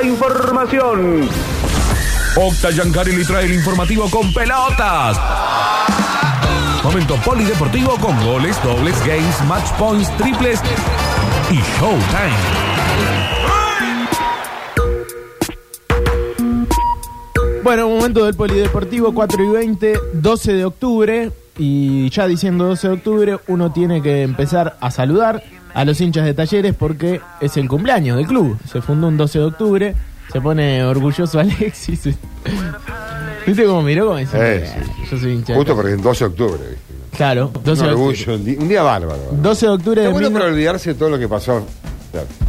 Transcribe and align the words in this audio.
la 0.00 0.06
información. 0.06 1.28
Octa 2.36 2.70
Giancarelli 2.70 3.24
trae 3.24 3.44
el 3.44 3.54
informativo 3.54 4.08
con 4.10 4.32
pelotas. 4.32 5.18
Momento 6.82 7.16
polideportivo 7.16 7.96
con 7.98 8.18
goles, 8.24 8.56
dobles, 8.62 8.98
games, 9.00 9.44
match 9.46 9.70
points, 9.78 10.10
triples 10.16 10.60
y 11.50 11.56
showtime. 11.56 12.36
Bueno, 17.62 17.88
momento 17.90 18.24
del 18.24 18.34
Polideportivo 18.34 19.12
4 19.12 19.44
y 19.44 19.48
20, 19.48 20.00
12 20.14 20.52
de 20.54 20.64
octubre. 20.64 21.32
Y 21.58 22.08
ya 22.08 22.26
diciendo 22.26 22.64
12 22.64 22.88
de 22.88 22.94
octubre, 22.94 23.38
uno 23.48 23.70
tiene 23.70 24.00
que 24.00 24.22
empezar 24.22 24.78
a 24.80 24.90
saludar 24.90 25.42
a 25.74 25.84
los 25.84 26.00
hinchas 26.00 26.24
de 26.24 26.34
talleres 26.34 26.74
porque 26.74 27.20
es 27.40 27.56
el 27.56 27.68
cumpleaños 27.68 28.16
del 28.16 28.26
club. 28.26 28.58
Se 28.70 28.80
fundó 28.80 29.08
un 29.08 29.16
12 29.16 29.38
de 29.38 29.44
octubre. 29.44 29.94
Se 30.32 30.40
pone 30.40 30.84
orgulloso 30.84 31.38
Alexis. 31.40 32.08
¿Viste 33.46 33.64
cómo 33.64 33.82
miró? 33.82 34.06
Como 34.06 34.18
dice, 34.18 34.36
Eh, 34.38 34.66
sí. 34.66 35.06
Yo 35.10 35.18
soy 35.18 35.32
hincha. 35.32 35.54
Justo 35.54 35.74
Talleres". 35.74 35.76
porque 35.76 35.88
es 35.92 35.96
el 35.98 36.02
12 36.02 36.24
de 36.24 36.30
octubre. 36.30 36.60
¿viste? 36.70 37.16
Claro, 37.16 37.50
12 37.52 37.58
Un 37.58 37.64
de 37.64 37.70
octubre. 37.70 37.90
orgullo, 37.92 38.34
un 38.34 38.44
día, 38.44 38.58
un 38.60 38.68
día 38.68 38.82
bárbaro. 38.82 39.20
12 39.32 39.66
de 39.66 39.72
octubre 39.72 40.00
Es 40.02 40.06
de 40.06 40.12
bueno 40.12 40.30
mil- 40.30 40.38
para 40.38 40.50
olvidarse 40.52 40.90
de 40.90 40.94
todo 40.98 41.10
lo 41.10 41.18
que 41.18 41.28
pasó 41.28 41.66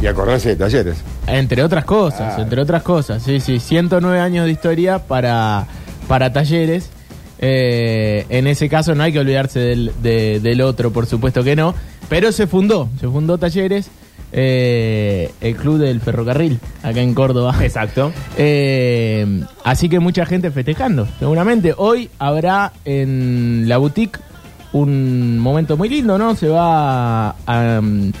y 0.00 0.06
acordarse 0.06 0.50
de 0.50 0.56
talleres. 0.56 0.96
Entre 1.26 1.62
otras 1.62 1.84
cosas, 1.84 2.34
Ah. 2.38 2.42
entre 2.42 2.60
otras 2.60 2.82
cosas, 2.82 3.22
sí, 3.22 3.40
sí, 3.40 3.58
109 3.60 4.18
años 4.20 4.44
de 4.46 4.52
historia 4.52 4.98
para, 5.00 5.66
para 6.08 6.32
talleres. 6.32 6.90
Eh, 7.44 8.24
en 8.28 8.46
ese 8.46 8.68
caso 8.68 8.94
no 8.94 9.02
hay 9.02 9.12
que 9.12 9.18
olvidarse 9.18 9.58
del, 9.58 9.92
de- 10.00 10.38
del 10.40 10.60
otro, 10.60 10.92
por 10.92 11.06
supuesto 11.06 11.42
que 11.42 11.56
no, 11.56 11.74
pero 12.12 12.30
se 12.30 12.46
fundó, 12.46 12.90
se 13.00 13.08
fundó 13.08 13.38
talleres, 13.38 13.90
eh, 14.32 15.32
el 15.40 15.56
club 15.56 15.78
del 15.78 15.98
ferrocarril, 16.02 16.60
acá 16.82 17.00
en 17.00 17.14
Córdoba. 17.14 17.56
Exacto. 17.62 18.12
Eh, 18.36 19.44
así 19.64 19.88
que 19.88 19.98
mucha 19.98 20.26
gente 20.26 20.50
festejando, 20.50 21.08
seguramente. 21.18 21.74
Hoy 21.74 22.10
habrá 22.18 22.74
en 22.84 23.64
la 23.66 23.78
boutique 23.78 24.20
un 24.74 25.38
momento 25.38 25.78
muy 25.78 25.88
lindo, 25.88 26.18
¿no? 26.18 26.34
Se 26.34 26.48
va 26.48 27.30
a, 27.46 27.78
um, 27.80 28.12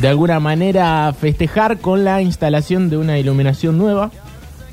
de 0.00 0.08
alguna 0.08 0.40
manera 0.40 1.14
festejar 1.16 1.78
con 1.78 2.02
la 2.02 2.22
instalación 2.22 2.90
de 2.90 2.96
una 2.96 3.16
iluminación 3.16 3.78
nueva 3.78 4.10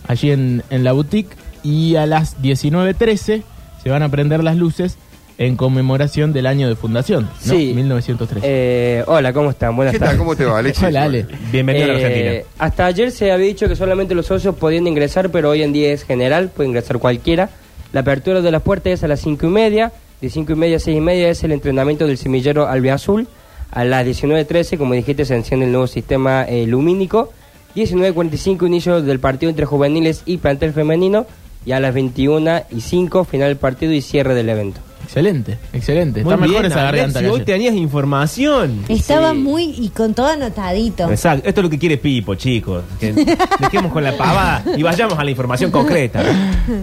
allí 0.07 0.31
en, 0.31 0.63
en 0.71 0.83
la 0.83 0.93
boutique 0.93 1.37
y 1.61 1.95
a 1.95 2.07
las 2.07 2.41
19.13 2.41 3.43
se 3.83 3.89
van 3.91 4.01
a 4.01 4.09
prender 4.09 4.43
las 4.43 4.55
luces 4.55 4.97
en 5.37 5.55
conmemoración 5.55 6.33
del 6.33 6.47
año 6.47 6.67
de 6.67 6.75
fundación, 6.75 7.23
¿no? 7.45 7.53
Sí. 7.53 7.73
1903. 7.75 8.43
Eh, 8.45 9.03
hola, 9.07 9.33
¿cómo 9.33 9.51
están? 9.51 9.75
Buenas 9.75 9.93
¿Qué 9.93 9.99
tardes. 9.99 10.13
tal? 10.13 10.17
¿Cómo 10.19 10.35
te 10.35 10.45
va, 10.45 10.57
Alexis? 10.59 10.83
Hola, 10.85 11.03
Ale. 11.03 11.25
Bienvenido 11.51 11.85
a 11.85 11.87
la 11.89 11.99
Eh, 11.99 12.05
Argentina. 12.05 12.43
Hasta 12.57 12.85
ayer 12.87 13.11
se 13.11 13.31
había 13.31 13.45
dicho 13.45 13.67
que 13.67 13.75
solamente 13.75 14.15
los 14.15 14.25
socios 14.25 14.55
podían 14.55 14.87
ingresar, 14.87 15.29
pero 15.29 15.49
hoy 15.51 15.61
en 15.61 15.73
día 15.73 15.91
es 15.93 16.03
general, 16.03 16.49
puede 16.49 16.69
ingresar 16.69 16.97
cualquiera. 16.99 17.49
La 17.93 17.99
apertura 18.01 18.41
de 18.41 18.51
las 18.51 18.61
puertas 18.63 18.93
es 18.93 19.03
a 19.03 19.07
las 19.07 19.19
cinco 19.21 19.45
y 19.45 19.49
media, 19.49 19.91
de 20.21 20.29
cinco 20.29 20.53
y 20.53 20.55
media 20.55 20.77
a 20.77 20.79
seis 20.79 20.97
y 20.97 21.01
media 21.01 21.29
es 21.29 21.43
el 21.43 21.51
entrenamiento 21.51 22.07
del 22.07 22.17
semillero 22.17 22.67
albiazul. 22.67 23.27
A 23.69 23.83
las 23.83 24.05
19.13, 24.07 24.77
como 24.77 24.93
dijiste, 24.93 25.25
se 25.25 25.35
enciende 25.35 25.65
el 25.67 25.71
nuevo 25.71 25.87
sistema 25.87 26.43
eh, 26.45 26.65
lumínico. 26.65 27.31
19.45, 27.75 28.65
inicio 28.65 29.01
del 29.03 29.19
partido 29.19 29.49
entre 29.51 29.65
juveniles 29.65 30.23
y 30.25 30.37
plantel 30.37 30.73
femenino. 30.73 31.27
Y 31.65 31.73
a 31.73 31.79
las 31.79 31.93
21 31.93 32.63
y 32.71 32.81
5, 32.81 33.25
final 33.25 33.49
del 33.49 33.57
partido 33.57 33.91
y 33.91 34.01
cierre 34.01 34.33
del 34.33 34.49
evento. 34.49 34.79
Excelente, 35.07 35.57
excelente. 35.71 36.21
Muy 36.23 36.33
Está 36.33 36.41
mejor 36.45 36.61
bien, 36.61 36.71
esa 36.71 36.83
garganta 36.83 37.19
que 37.21 37.27
ayer. 37.27 37.45
tenías 37.45 37.73
información. 37.75 38.83
Estaba 38.89 39.31
Sí. 39.31 39.37
muy 39.37 39.63
y 39.77 39.89
con 39.89 40.13
todo 40.13 40.27
anotadito. 40.27 41.09
Exacto, 41.09 41.47
esto 41.47 41.61
es 41.61 41.63
lo 41.63 41.69
que 41.69 41.79
quiere 41.79 41.97
Pipo, 41.97 42.35
chicos. 42.35 42.83
Que 42.99 43.13
dejemos 43.59 43.91
con 43.93 44.03
la 44.03 44.15
pavada 44.17 44.63
y 44.75 44.83
vayamos 44.83 45.17
a 45.17 45.23
la 45.23 45.31
información 45.31 45.71
concreta. 45.71 46.21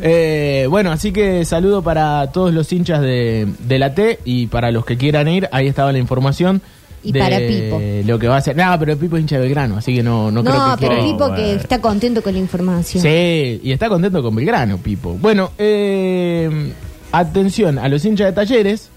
Eh, 0.01 0.67
bueno, 0.71 0.91
así 0.93 1.13
que 1.13 1.45
saludo 1.45 1.83
para 1.83 2.33
todos 2.33 2.53
los 2.55 2.73
hinchas 2.73 3.03
de, 3.03 3.47
de 3.59 3.79
la 3.79 3.95
T 3.95 4.19
y 4.25 4.47
para 4.47 4.71
los 4.71 4.84
que 4.87 4.97
quieran 4.97 5.29
ir, 5.29 5.47
ahí 5.53 5.67
estaba 5.67 5.93
la 5.93 5.99
información. 5.99 6.63
Y 7.03 7.13
de 7.13 7.21
para 7.21 7.37
Pipo. 7.39 7.81
Lo 8.07 8.19
que 8.19 8.27
va 8.29 8.37
a 8.37 8.39
hacer. 8.39 8.57
No, 8.57 8.75
pero 8.79 8.97
Pipo 8.97 9.17
es 9.17 9.21
hincha 9.23 9.37
de 9.37 9.43
Belgrano, 9.43 9.77
así 9.77 9.95
que 9.95 10.03
no, 10.03 10.31
no, 10.31 10.43
creo 10.43 10.57
No, 10.57 10.77
que 10.77 10.87
pero 10.87 10.93
quiera 10.95 11.07
ir. 11.07 11.13
Pipo 11.13 11.34
que 11.34 11.55
está 11.57 11.79
contento 11.83 12.23
con 12.23 12.33
la 12.33 12.39
información. 12.39 13.03
Sí, 13.03 13.61
y 13.63 13.73
está 13.73 13.91
contento 13.91 14.23
con 14.23 14.34
Belgrano, 14.34 14.79
Pipo. 14.79 15.13
Bueno, 15.21 15.51
eh, 15.59 16.73
atención 17.19 17.79
a 17.79 17.89
los 17.89 18.05
hinchas 18.05 18.27
de 18.27 18.33
talleres. 18.33 18.91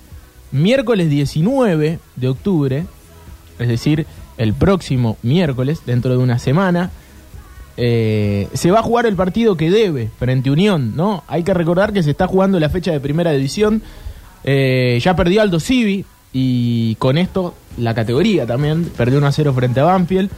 Miércoles 0.51 1.09
19 1.09 1.99
de 2.15 2.27
octubre, 2.27 2.85
es 3.59 3.67
decir, 3.67 4.05
el 4.37 4.53
próximo 4.53 5.17
miércoles, 5.21 5.81
dentro 5.85 6.11
de 6.11 6.17
una 6.17 6.39
semana, 6.39 6.91
eh, 7.75 8.47
se 8.53 8.71
va 8.71 8.79
a 8.79 8.83
jugar 8.83 9.05
el 9.05 9.15
partido 9.15 9.57
que 9.57 9.69
debe 9.69 10.09
frente 10.17 10.49
a 10.49 10.53
Unión, 10.53 10.95
¿no? 10.95 11.23
Hay 11.27 11.43
que 11.43 11.53
recordar 11.53 11.93
que 11.93 12.01
se 12.01 12.11
está 12.11 12.27
jugando 12.27 12.59
la 12.59 12.69
fecha 12.69 12.91
de 12.91 12.99
primera 12.99 13.31
división. 13.31 13.81
Eh, 14.43 14.99
ya 15.01 15.15
perdió 15.15 15.41
Aldo 15.41 15.59
Civi 15.59 16.05
y 16.33 16.95
con 16.95 17.17
esto 17.17 17.53
la 17.77 17.93
categoría 17.93 18.45
también. 18.45 18.85
Perdió 18.97 19.17
1 19.17 19.27
a 19.27 19.31
0 19.31 19.53
frente 19.53 19.79
a 19.79 19.83
Banfield. 19.83 20.31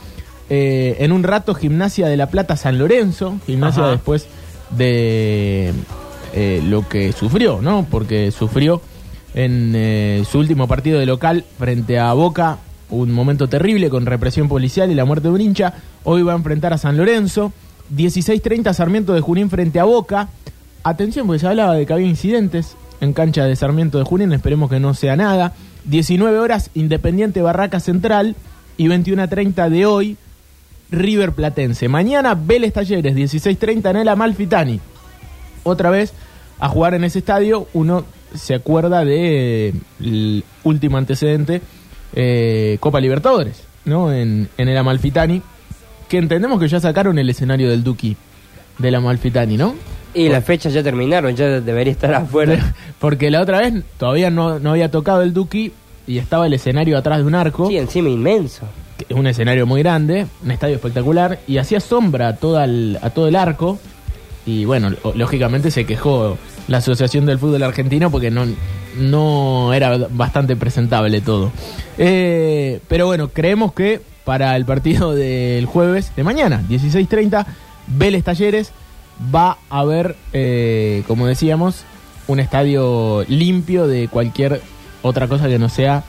Eh, 0.50 0.98
en 1.00 1.12
un 1.12 1.24
rato, 1.24 1.54
Gimnasia 1.54 2.08
de 2.08 2.18
la 2.18 2.30
Plata 2.30 2.58
San 2.58 2.78
Lorenzo. 2.78 3.38
Gimnasia 3.46 3.84
Ajá. 3.84 3.92
después 3.92 4.28
de 4.72 5.74
eh, 6.34 6.62
lo 6.66 6.88
que 6.88 7.12
sufrió, 7.12 7.62
¿no? 7.62 7.86
Porque 7.90 8.32
sufrió 8.32 8.82
en 9.34 9.74
eh, 9.76 10.24
su 10.30 10.40
último 10.40 10.68
partido 10.68 11.00
de 11.00 11.06
local 11.06 11.46
frente 11.58 12.00
a 12.00 12.14
Boca 12.14 12.60
un 12.90 13.12
momento 13.12 13.48
terrible 13.48 13.90
con 13.90 14.06
represión 14.06 14.48
policial 14.48 14.92
y 14.92 14.96
la 14.96 15.06
muerte 15.06 15.28
de 15.28 15.34
un 15.34 15.42
hincha. 15.42 15.74
Hoy 16.04 16.24
va 16.24 16.34
a 16.34 16.36
enfrentar 16.36 16.74
a 16.74 16.78
San 16.78 16.98
Lorenzo. 16.98 17.52
16-30 17.96 18.74
Sarmiento 18.74 19.14
de 19.14 19.22
Junín 19.22 19.50
frente 19.50 19.80
a 19.80 19.84
Boca. 19.84 20.30
Atención, 20.84 21.28
porque 21.28 21.40
se 21.40 21.48
hablaba 21.48 21.74
de 21.74 21.86
que 21.86 21.94
había 21.94 22.08
incidentes 22.08 22.76
en 23.02 23.14
cancha 23.14 23.46
de 23.46 23.56
Sarmiento 23.56 23.98
de 23.98 24.04
Junín. 24.04 24.34
Esperemos 24.34 24.70
que 24.70 24.80
no 24.80 24.94
sea 24.94 25.16
nada. 25.16 25.54
19 25.86 26.40
horas 26.40 26.72
Independiente 26.74 27.42
Barraca 27.42 27.80
Central. 27.80 28.36
Y 28.78 28.88
21-30 28.88 29.70
de 29.70 29.86
hoy 29.86 30.18
River 30.90 31.34
Platense. 31.34 31.90
Mañana 31.90 32.34
Vélez 32.34 32.74
Talleres, 32.74 33.14
16.30 33.14 33.90
en 33.90 33.98
el 33.98 34.08
Amalfitani. 34.08 34.80
Otra 35.70 35.90
vez 35.90 36.14
a 36.60 36.68
jugar 36.70 36.94
en 36.94 37.04
ese 37.04 37.20
estadio, 37.20 37.68
uno 37.74 38.04
se 38.36 38.54
acuerda 38.56 39.06
de 39.06 39.74
el 40.02 40.44
último 40.64 40.98
antecedente, 40.98 41.62
eh, 42.16 42.78
Copa 42.80 43.00
Libertadores, 43.00 43.64
¿no? 43.86 44.12
En, 44.14 44.50
en 44.58 44.70
el 44.70 44.78
Amalfitani, 44.78 45.42
que 46.08 46.18
entendemos 46.18 46.60
que 46.60 46.68
ya 46.68 46.80
sacaron 46.80 47.18
el 47.20 47.30
escenario 47.30 47.70
del 47.70 47.84
Duki 47.84 48.16
del 48.78 48.96
Amalfitani, 48.96 49.58
¿no? 49.58 49.76
Y 50.14 50.28
las 50.30 50.44
fechas 50.44 50.74
ya 50.74 50.82
terminaron, 50.82 51.36
ya 51.36 51.60
debería 51.62 51.92
estar 51.94 52.14
afuera. 52.14 52.74
Porque 53.00 53.30
la 53.30 53.42
otra 53.42 53.60
vez 53.60 53.84
todavía 53.98 54.32
no, 54.32 54.58
no 54.60 54.72
había 54.72 54.90
tocado 54.90 55.22
el 55.22 55.34
Duki 55.34 55.72
y 56.08 56.18
estaba 56.18 56.48
el 56.48 56.54
escenario 56.54 56.98
atrás 56.98 57.20
de 57.20 57.26
un 57.26 57.36
arco. 57.36 57.68
Sí, 57.68 57.78
encima 57.78 58.10
inmenso. 58.10 58.66
es 59.08 59.16
un 59.16 59.28
escenario 59.28 59.68
muy 59.68 59.84
grande, 59.84 60.26
un 60.44 60.50
estadio 60.52 60.76
espectacular, 60.76 61.40
y 61.48 61.58
hacía 61.58 61.80
sombra 61.80 62.30
a, 62.30 62.36
toda 62.38 62.64
el- 62.66 62.98
a 63.02 63.12
todo 63.12 63.28
el 63.28 63.36
arco. 63.36 63.78
Y 64.46 64.66
bueno, 64.66 64.92
lógicamente 65.16 65.72
se 65.72 65.86
quejó 65.86 66.38
la 66.68 66.78
Asociación 66.78 67.26
del 67.26 67.40
Fútbol 67.40 67.64
Argentino 67.64 68.10
porque 68.10 68.32
no, 68.32 68.46
no 68.98 69.74
era 69.74 69.98
bastante 70.10 70.56
presentable 70.56 71.22
todo. 71.22 71.52
Eh, 71.98 72.80
pero 72.88 73.06
bueno, 73.06 73.30
creemos 73.30 73.74
que 73.74 74.02
para 74.24 74.56
el 74.56 74.66
partido 74.66 75.14
del 75.14 75.66
jueves 75.66 76.12
de 76.16 76.24
mañana, 76.24 76.64
16.30, 76.70 77.46
Vélez 77.88 78.24
Talleres, 78.24 78.72
va 79.34 79.58
a 79.70 79.80
haber, 79.80 80.16
eh, 80.34 81.04
como 81.08 81.28
decíamos, 81.28 81.84
un 82.28 82.40
estadio 82.40 83.26
limpio 83.28 83.88
de 83.88 84.08
cualquier 84.08 84.62
otra 85.02 85.28
cosa 85.28 85.48
que 85.48 85.60
no 85.60 85.70
sea 85.70 86.04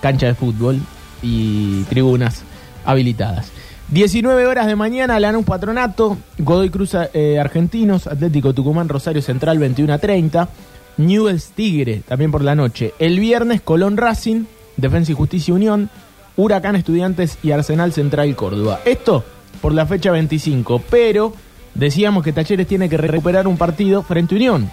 cancha 0.00 0.26
de 0.26 0.34
fútbol 0.34 0.80
y 1.22 1.84
tribunas 1.84 2.42
habilitadas. 2.84 3.50
19 3.92 4.46
horas 4.46 4.66
de 4.66 4.74
mañana, 4.74 5.20
Lanús 5.20 5.44
Patronato, 5.44 6.16
Godoy 6.38 6.70
Cruz 6.70 6.96
eh, 7.12 7.38
Argentinos, 7.38 8.06
Atlético 8.06 8.54
Tucumán, 8.54 8.88
Rosario 8.88 9.20
Central 9.20 9.58
21 9.58 9.92
a 9.92 9.98
30, 9.98 10.48
Newells 10.96 11.50
Tigre 11.50 12.00
también 12.08 12.30
por 12.30 12.42
la 12.42 12.54
noche. 12.54 12.94
El 12.98 13.20
viernes 13.20 13.60
Colón 13.60 13.98
Racing, 13.98 14.44
Defensa 14.78 15.12
y 15.12 15.14
Justicia 15.14 15.52
Unión, 15.52 15.90
Huracán 16.38 16.74
Estudiantes 16.74 17.36
y 17.42 17.50
Arsenal 17.50 17.92
Central 17.92 18.34
Córdoba. 18.34 18.80
Esto 18.86 19.24
por 19.60 19.74
la 19.74 19.84
fecha 19.84 20.10
25, 20.10 20.80
pero 20.88 21.34
decíamos 21.74 22.24
que 22.24 22.32
Talleres 22.32 22.66
tiene 22.66 22.88
que 22.88 22.96
recuperar 22.96 23.46
un 23.46 23.58
partido 23.58 24.02
frente 24.02 24.34
a 24.34 24.38
Unión. 24.38 24.70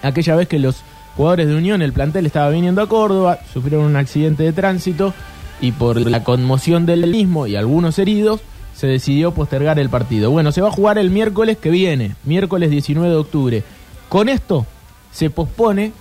Aquella 0.00 0.36
vez 0.36 0.46
que 0.46 0.60
los 0.60 0.84
jugadores 1.16 1.48
de 1.48 1.56
Unión, 1.56 1.82
el 1.82 1.92
plantel 1.92 2.24
estaba 2.24 2.50
viniendo 2.50 2.82
a 2.82 2.88
Córdoba, 2.88 3.40
sufrieron 3.52 3.86
un 3.86 3.96
accidente 3.96 4.44
de 4.44 4.52
tránsito 4.52 5.12
y 5.60 5.72
por 5.72 6.00
la 6.00 6.24
conmoción 6.24 6.86
del 6.86 7.06
mismo 7.06 7.46
y 7.46 7.56
algunos 7.56 7.98
heridos, 7.98 8.40
se 8.74 8.86
decidió 8.86 9.32
postergar 9.32 9.78
el 9.78 9.88
partido. 9.88 10.30
Bueno, 10.30 10.52
se 10.52 10.60
va 10.60 10.68
a 10.68 10.72
jugar 10.72 10.98
el 10.98 11.10
miércoles 11.10 11.58
que 11.58 11.70
viene, 11.70 12.14
miércoles 12.24 12.70
19 12.70 13.10
de 13.10 13.16
octubre. 13.16 13.62
Con 14.08 14.28
esto 14.28 14.66
se 15.10 15.30
pospone 15.30 15.92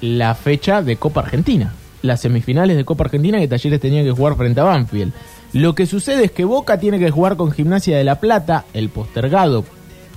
la 0.00 0.34
fecha 0.34 0.82
de 0.82 0.96
Copa 0.96 1.20
Argentina, 1.20 1.74
las 2.02 2.22
semifinales 2.22 2.76
de 2.76 2.84
Copa 2.84 3.04
Argentina 3.04 3.38
que 3.38 3.48
Talleres 3.48 3.80
tenía 3.80 4.02
que 4.02 4.10
jugar 4.10 4.36
frente 4.36 4.60
a 4.60 4.64
Banfield. 4.64 5.12
Lo 5.52 5.74
que 5.74 5.86
sucede 5.86 6.24
es 6.24 6.30
que 6.30 6.44
Boca 6.44 6.78
tiene 6.78 6.98
que 6.98 7.10
jugar 7.10 7.36
con 7.36 7.52
Gimnasia 7.52 7.96
de 7.98 8.04
la 8.04 8.20
Plata, 8.20 8.64
el 8.72 8.88
postergado 8.88 9.64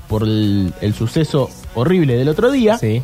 por 0.07 0.24
el, 0.24 0.74
el 0.81 0.94
suceso 0.94 1.50
horrible 1.75 2.15
del 2.15 2.30
otro 2.30 2.51
día. 2.51 2.77
Sí. 2.77 3.03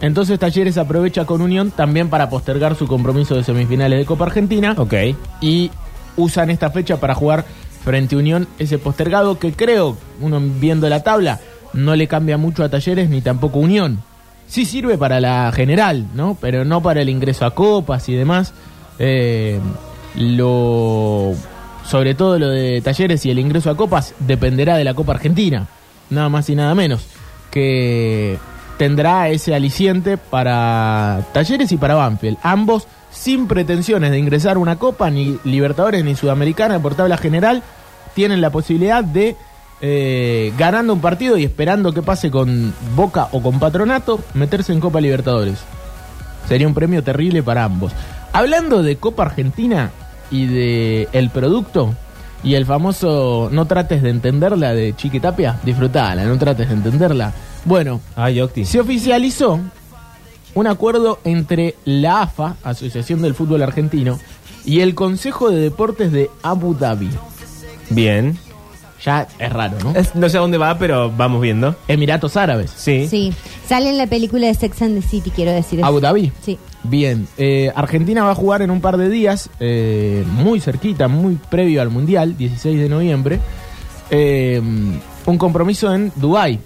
Entonces 0.00 0.38
Talleres 0.38 0.76
aprovecha 0.76 1.24
con 1.24 1.40
Unión 1.40 1.70
también 1.70 2.10
para 2.10 2.28
postergar 2.28 2.74
su 2.74 2.86
compromiso 2.86 3.34
de 3.34 3.44
semifinales 3.44 3.98
de 3.98 4.04
Copa 4.04 4.24
Argentina 4.26 4.74
Ok. 4.76 4.94
y 5.40 5.70
usan 6.16 6.50
esta 6.50 6.70
fecha 6.70 6.98
para 6.98 7.14
jugar 7.14 7.44
frente 7.84 8.14
a 8.14 8.18
Unión 8.18 8.48
ese 8.58 8.78
postergado 8.78 9.38
que 9.38 9.52
creo, 9.52 9.96
uno 10.20 10.40
viendo 10.40 10.88
la 10.88 11.02
tabla, 11.02 11.40
no 11.72 11.96
le 11.96 12.06
cambia 12.08 12.36
mucho 12.38 12.64
a 12.64 12.68
Talleres 12.68 13.08
ni 13.08 13.20
tampoco 13.20 13.58
a 13.58 13.62
Unión. 13.62 14.00
Sí 14.46 14.64
sirve 14.66 14.98
para 14.98 15.20
la 15.20 15.50
general, 15.52 16.06
¿no? 16.14 16.36
Pero 16.40 16.64
no 16.64 16.82
para 16.82 17.00
el 17.00 17.08
ingreso 17.08 17.46
a 17.46 17.54
copas 17.54 18.08
y 18.08 18.14
demás. 18.14 18.52
Eh, 18.98 19.58
lo 20.16 21.34
sobre 21.84 22.14
todo 22.14 22.38
lo 22.38 22.48
de 22.48 22.80
Talleres 22.80 23.24
y 23.26 23.30
el 23.30 23.38
ingreso 23.38 23.70
a 23.70 23.76
copas 23.76 24.14
dependerá 24.20 24.76
de 24.76 24.84
la 24.84 24.94
Copa 24.94 25.12
Argentina, 25.12 25.66
nada 26.10 26.28
más 26.28 26.48
y 26.48 26.54
nada 26.54 26.74
menos, 26.74 27.06
que 27.50 28.38
tendrá 28.78 29.28
ese 29.28 29.54
aliciente 29.54 30.16
para 30.16 31.22
Talleres 31.32 31.72
y 31.72 31.76
para 31.76 31.94
Banfield, 31.94 32.38
ambos 32.42 32.86
sin 33.10 33.46
pretensiones 33.46 34.10
de 34.10 34.18
ingresar 34.18 34.58
una 34.58 34.76
Copa, 34.76 35.10
ni 35.10 35.38
Libertadores 35.44 36.04
ni 36.04 36.16
Sudamericana 36.16 36.80
por 36.80 36.94
tabla 36.94 37.16
general, 37.16 37.62
tienen 38.14 38.40
la 38.40 38.50
posibilidad 38.50 39.04
de, 39.04 39.36
eh, 39.80 40.52
ganando 40.58 40.92
un 40.92 41.00
partido 41.00 41.36
y 41.36 41.44
esperando 41.44 41.92
que 41.92 42.02
pase 42.02 42.30
con 42.30 42.74
Boca 42.96 43.28
o 43.32 43.40
con 43.40 43.60
Patronato, 43.60 44.20
meterse 44.34 44.72
en 44.72 44.80
Copa 44.80 45.00
Libertadores. 45.00 45.58
Sería 46.48 46.66
un 46.66 46.74
premio 46.74 47.02
terrible 47.02 47.42
para 47.42 47.64
ambos. 47.64 47.92
Hablando 48.32 48.82
de 48.82 48.96
Copa 48.96 49.24
Argentina 49.24 49.90
y 50.30 50.46
de 50.46 51.08
el 51.12 51.30
producto 51.30 51.94
y 52.42 52.54
el 52.54 52.66
famoso 52.66 53.48
no 53.50 53.66
trates 53.66 54.02
de 54.02 54.10
entenderla 54.10 54.74
de 54.74 54.94
Chiquitapia, 54.94 55.58
disfrutala, 55.62 56.24
no 56.24 56.36
trates 56.36 56.68
de 56.68 56.74
entenderla. 56.74 57.32
Bueno, 57.64 58.00
Ay, 58.16 58.40
Octi. 58.40 58.64
se 58.64 58.80
oficializó 58.80 59.60
un 60.54 60.66
acuerdo 60.66 61.18
entre 61.24 61.74
la 61.84 62.22
AFA, 62.22 62.56
Asociación 62.62 63.22
del 63.22 63.34
Fútbol 63.34 63.62
Argentino, 63.62 64.18
y 64.64 64.80
el 64.80 64.94
Consejo 64.94 65.50
de 65.50 65.60
Deportes 65.60 66.12
de 66.12 66.30
Abu 66.42 66.74
Dhabi. 66.74 67.10
Bien. 67.90 68.38
Ya 69.04 69.26
es 69.38 69.52
raro, 69.52 69.76
¿no? 69.82 69.90
Es- 69.94 70.14
no 70.14 70.26
sé 70.30 70.38
a 70.38 70.40
dónde 70.40 70.56
va, 70.56 70.78
pero 70.78 71.10
vamos 71.14 71.42
viendo. 71.42 71.76
Emiratos 71.88 72.36
Árabes. 72.38 72.70
Sí. 72.74 73.06
Sí. 73.08 73.34
Sale 73.68 73.90
en 73.90 73.98
la 73.98 74.06
película 74.06 74.46
de 74.46 74.54
Sex 74.54 74.80
and 74.80 74.98
the 75.02 75.06
City, 75.06 75.30
quiero 75.30 75.50
decir. 75.50 75.80
eso. 75.80 75.86
Abu 75.86 76.00
Dhabi. 76.00 76.32
Sí. 76.42 76.58
Bien, 76.84 77.26
eh, 77.36 77.70
Argentina 77.74 78.24
va 78.24 78.30
a 78.30 78.34
jugar 78.34 78.62
en 78.62 78.70
un 78.70 78.80
par 78.80 78.96
de 78.96 79.08
días, 79.10 79.50
eh, 79.60 80.24
muy 80.32 80.60
cerquita, 80.60 81.08
muy 81.08 81.34
previo 81.50 81.82
al 81.82 81.90
Mundial, 81.90 82.36
16 82.38 82.78
de 82.78 82.88
noviembre, 82.88 83.40
eh, 84.10 84.60
un 85.26 85.38
compromiso 85.38 85.94
en 85.94 86.12
Dubái, 86.16 86.58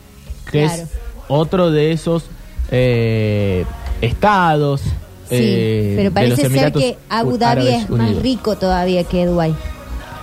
que 0.50 0.64
Claro. 0.64 0.82
es 0.82 0.88
otro 1.28 1.70
de 1.70 1.92
esos 1.92 2.24
eh, 2.70 3.64
estados. 4.00 4.80
Sí, 4.82 5.36
eh, 5.36 5.92
pero 5.96 6.10
de 6.10 6.28
los 6.28 6.38
parece 6.40 6.58
ser 6.58 6.72
que 6.72 6.96
Abu 7.10 7.36
Dhabi 7.36 7.68
es 7.68 7.90
más 7.90 8.16
rico 8.16 8.56
todavía 8.56 9.04
que 9.04 9.26
Dubái. 9.26 9.54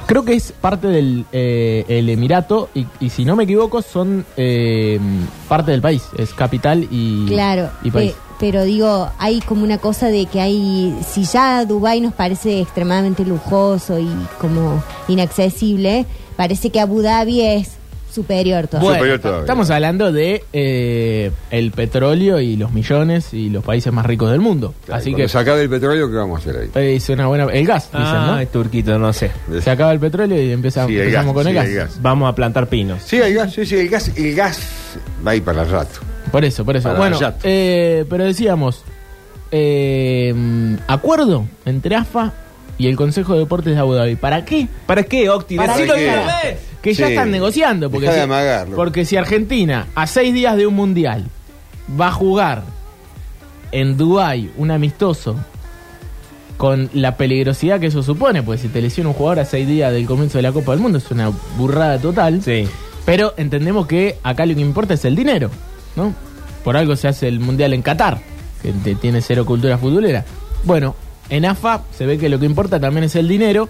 Creo 0.08 0.24
que 0.24 0.34
es 0.34 0.52
parte 0.52 0.88
del 0.88 1.26
eh, 1.32 1.84
el 1.88 2.10
Emirato 2.10 2.70
y, 2.76 2.86
y 3.00 3.10
si 3.10 3.26
no 3.26 3.36
me 3.36 3.44
equivoco 3.46 3.82
son 3.82 4.24
eh, 4.38 5.00
parte 5.48 5.72
del 5.72 5.82
país, 5.82 6.04
es 6.18 6.32
capital 6.34 6.88
y, 6.92 7.26
Claro, 7.28 7.70
y 7.84 7.90
país. 7.92 8.12
eh, 8.12 8.16
pero 8.40 8.64
digo, 8.66 9.10
hay 9.18 9.40
como 9.42 9.64
una 9.64 9.78
cosa 9.80 10.08
de 10.10 10.26
que 10.28 10.42
hay, 10.42 10.96
si 11.08 11.24
ya 11.24 11.66
Dubái 11.66 12.02
nos 12.02 12.14
parece 12.14 12.62
extremadamente 12.62 13.26
lujoso 13.26 13.98
y 14.00 14.10
como 14.40 14.84
inaccesible, 15.08 16.06
parece 16.36 16.70
que 16.70 16.80
Abu 16.80 17.02
Dhabi 17.02 17.42
es 17.42 17.72
superior 18.16 18.68
todavía. 18.68 18.88
Bueno, 18.90 18.96
Superior 19.00 19.20
todavía. 19.20 19.42
estamos 19.42 19.70
hablando 19.70 20.12
de 20.12 20.44
eh, 20.54 21.32
el 21.52 21.72
petróleo 21.72 22.40
y 22.40 22.56
los 22.56 22.72
millones 22.72 23.34
y 23.34 23.50
los 23.50 23.64
países 23.64 23.92
más 23.94 24.06
ricos 24.06 24.32
del 24.32 24.40
mundo. 24.40 24.74
Claro, 24.86 25.00
Así 25.02 25.14
que 25.14 25.28
se 25.28 25.38
acabe 25.38 25.62
el 25.64 25.70
petróleo, 25.70 26.10
¿qué 26.10 26.16
vamos 26.16 26.40
a 26.40 26.50
hacer 26.50 26.70
ahí? 26.76 26.96
es 26.96 27.10
una 27.10 27.28
buena 27.28 27.44
el 27.46 27.66
gas, 27.68 27.86
dicen, 27.92 28.02
Ah, 28.06 28.38
¿no? 28.42 28.48
Turquito, 28.48 28.98
no 28.98 29.14
sé. 29.14 29.30
Se 29.62 29.70
acaba 29.70 29.92
el 29.92 30.00
petróleo 30.00 30.42
y 30.42 30.52
empezamos, 30.52 30.90
Sí, 30.90 30.96
el 30.96 31.02
empezamos 31.04 31.36
gas, 31.36 31.44
con 31.44 31.48
el 31.48 31.54
gas. 31.56 31.66
el 31.68 31.76
gas. 31.76 32.02
Vamos 32.02 32.30
a 32.32 32.36
plantar 32.36 32.68
pinos. 32.68 33.04
Sí, 33.04 33.18
el 33.18 33.34
gas, 33.36 33.54
sí, 33.54 33.66
sí, 33.66 33.76
el 33.76 33.90
gas, 33.90 34.12
el 34.18 34.34
gas 34.36 34.60
va 35.26 35.32
a 35.32 35.36
ir 35.36 35.44
para 35.44 35.62
el 35.64 35.70
rato. 35.70 36.00
Por 36.32 36.44
eso, 36.46 36.66
por 36.66 36.76
eso. 36.76 36.88
Para 36.90 36.98
bueno, 37.00 37.20
eh, 37.44 38.06
pero 38.10 38.24
decíamos, 38.26 38.84
eh, 39.52 40.34
acuerdo 40.88 41.46
entre 41.66 41.96
AFA 41.96 42.34
y 42.78 42.88
el 42.88 42.96
Consejo 42.96 43.34
de 43.34 43.40
Deportes 43.40 43.74
de 43.74 43.80
Abu 43.80 43.94
Dhabi. 43.94 44.16
¿Para 44.16 44.44
qué? 44.44 44.68
¿Para 44.86 45.04
qué, 45.04 45.30
Octi? 45.30 45.56
Para 45.56 45.78
Decilo 45.78 45.94
qué. 45.96 46.58
Que 46.86 46.94
ya 46.94 47.08
están 47.08 47.32
negociando. 47.32 47.90
Porque 47.90 48.08
de 48.08 48.14
si, 48.14 48.20
amagarlo. 48.20 48.76
porque 48.76 49.06
si 49.06 49.18
Argentina, 49.18 49.88
a 49.96 50.06
seis 50.06 50.34
días 50.34 50.56
de 50.56 50.68
un 50.68 50.76
mundial, 50.76 51.26
va 52.00 52.10
a 52.10 52.12
jugar 52.12 52.64
en 53.72 53.98
Dubái 53.98 54.52
un 54.56 54.70
amistoso 54.70 55.36
con 56.58 56.90
la 56.94 57.18
peligrosidad 57.18 57.80
que 57.80 57.88
eso 57.88 58.04
supone, 58.04 58.44
pues 58.44 58.62
si 58.62 58.68
te 58.68 58.82
lesiona 58.82 59.10
un 59.10 59.16
jugador 59.16 59.40
a 59.40 59.46
seis 59.46 59.68
días 59.68 59.92
del 59.92 60.06
comienzo 60.06 60.38
de 60.38 60.44
la 60.44 60.52
Copa 60.52 60.74
del 60.74 60.80
Mundo 60.80 61.00
es 61.00 61.10
una 61.10 61.32
burrada 61.58 61.98
total. 61.98 62.44
Sí. 62.44 62.68
Pero 63.04 63.34
entendemos 63.36 63.88
que 63.88 64.18
acá 64.22 64.46
lo 64.46 64.54
que 64.54 64.62
importa 64.62 64.94
es 64.94 65.06
el 65.06 65.16
dinero, 65.16 65.50
¿no? 65.96 66.14
Por 66.64 66.78
algo 66.78 66.96
se 66.96 67.08
hace 67.08 67.28
el 67.28 67.40
mundial 67.40 67.74
en 67.74 67.82
Qatar, 67.82 68.20
que 68.62 68.96
tiene 68.96 69.22
cero 69.22 69.44
cultura 69.46 69.80
futbolera. 69.80 70.24
Bueno, 70.64 70.96
en 71.30 71.46
AFA 71.46 71.82
se 71.98 72.06
ve 72.06 72.20
que 72.20 72.30
lo 72.30 72.40
que 72.40 72.46
importa 72.46 72.80
también 72.80 73.06
es 73.06 73.16
el 73.16 73.28
dinero. 73.28 73.70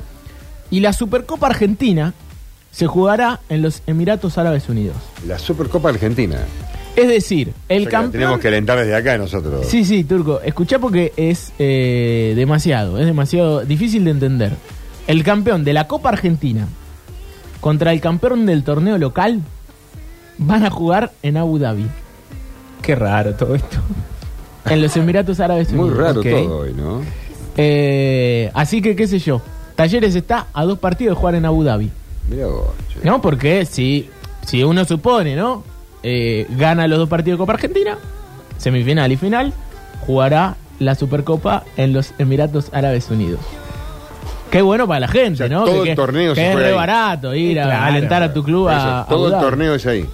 Y 0.70 0.80
la 0.80 0.94
Supercopa 0.94 1.48
Argentina 1.48 2.14
se 2.76 2.88
jugará 2.88 3.40
en 3.48 3.62
los 3.62 3.82
Emiratos 3.88 4.38
Árabes 4.38 4.68
Unidos. 4.68 4.98
La 5.26 5.40
Supercopa 5.40 5.88
Argentina. 5.88 6.40
Es 6.98 7.08
decir, 7.08 7.54
el 7.70 7.78
O 7.78 7.80
sea 7.80 7.80
que 7.80 7.84
la 7.86 7.90
campeón. 7.90 8.12
Tenemos 8.12 8.40
que 8.40 8.48
alentar 8.50 8.78
desde 8.78 8.94
acá 8.94 9.18
nosotros. 9.18 9.66
Sí, 9.66 9.86
sí, 9.86 10.04
Turco. 10.04 10.42
Escuchá 10.42 10.78
porque 10.78 11.14
es 11.16 11.54
eh, 11.58 12.34
demasiado, 12.36 13.00
es 13.00 13.06
demasiado 13.06 13.62
difícil 13.64 14.04
de 14.04 14.12
entender. 14.12 14.52
El 15.08 15.24
campeón 15.24 15.64
de 15.64 15.72
la 15.72 15.88
Copa 15.88 16.10
Argentina 16.10 16.68
contra 17.62 17.94
el 17.94 18.02
campeón 18.02 18.46
del 18.46 18.66
torneo 18.66 18.98
local 18.98 19.40
van 20.38 20.66
a 20.66 20.70
jugar 20.70 21.14
en 21.24 21.38
Abu 21.38 21.58
Dhabi, 21.58 21.88
Qué 22.82 22.94
raro 22.94 23.36
todo 23.36 23.56
esto. 23.56 23.78
en 24.70 24.82
los 24.82 24.98
Emiratos 24.98 25.40
Árabes 25.40 25.72
Muy 25.72 25.88
Unidos. 25.92 25.98
raro 25.98 26.20
ok. 26.20 26.28
todo 26.30 26.58
hoy, 26.58 26.74
¿no? 26.74 27.02
Eh, 27.56 28.52
así 28.54 28.82
que, 28.82 28.98
qué 28.98 29.08
sé 29.08 29.20
yo. 29.20 29.42
Talleres 29.78 30.14
está 30.14 30.48
a 30.54 30.66
dos 30.66 30.78
partidos 30.80 31.16
de 31.16 31.20
jugar 31.22 31.36
en 31.36 31.46
Abu 31.46 31.64
Dhabi. 31.64 31.90
Mira 32.30 32.48
vos, 32.48 32.70
che. 32.94 33.00
¿No? 33.04 33.22
Porque 33.22 33.66
si, 33.66 34.10
si 34.46 34.64
uno 34.64 34.86
supone, 34.86 35.36
¿no? 35.36 35.64
Eh, 36.04 36.46
gana 36.58 36.88
los 36.88 36.98
dos 37.00 37.10
partidos 37.10 37.38
de 37.38 37.42
Copa 37.44 37.54
Argentina, 37.54 37.98
semifinal 38.58 39.12
y 39.12 39.18
final, 39.18 39.54
jugará 40.06 40.56
la 40.80 40.96
Supercopa 40.96 41.64
en 41.78 41.94
los 41.94 42.14
Emiratos 42.18 42.70
Árabes 42.74 43.10
Unidos. 43.10 43.40
Qué 44.52 44.62
bueno 44.62 44.88
para 44.88 45.02
la 45.02 45.08
gente, 45.08 45.44
O 45.44 45.48
sea, 45.48 45.50
¿no? 45.50 45.66
todo 45.66 45.84
que, 45.84 45.90
el 45.92 45.96
torneo 45.96 46.34
que 46.34 46.42
se 46.42 46.50
es 46.52 46.56
re 46.56 46.68
ahí. 46.68 46.74
barato 46.74 47.34
ir 47.36 47.60
a 47.60 47.64
Claro. 47.64 47.86
alentar 47.86 48.24
a 48.24 48.34
tu 48.34 48.44
club 48.44 48.70
eso, 48.70 48.78
a 48.80 49.06
todo 49.10 49.28
el 49.34 49.40
torneo 49.42 49.76
es 49.76 49.86
ahí. 49.86 50.06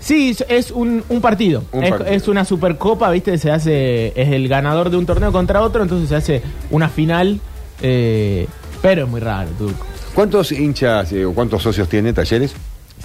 Sí, 0.00 0.30
es- 0.30 0.44
es 0.48 0.70
un, 0.70 1.02
un 1.08 1.20
partido. 1.20 1.64
Un 1.72 1.84
es, 1.84 1.90
partido. 1.90 2.10
es 2.12 2.28
una 2.28 2.44
supercopa, 2.44 3.10
¿viste? 3.10 3.36
Se 3.38 3.50
hace. 3.50 4.08
Es 4.20 4.28
el 4.32 4.48
ganador 4.48 4.90
de 4.90 4.96
un 4.98 5.06
torneo 5.06 5.32
contra 5.32 5.62
otro, 5.62 5.82
entonces 5.82 6.08
se 6.08 6.16
hace 6.16 6.42
una 6.70 6.88
final. 6.88 7.40
eh, 7.82 8.46
pero 8.80 9.04
es 9.04 9.08
muy 9.10 9.20
raro, 9.20 9.48
Turco. 9.58 9.84
¿Cuántos 10.14 10.52
hinchas 10.52 11.12
eh, 11.12 11.24
o 11.24 11.32
cuántos 11.34 11.62
socios 11.62 11.88
tiene 11.88 12.12
Talleres? 12.12 12.52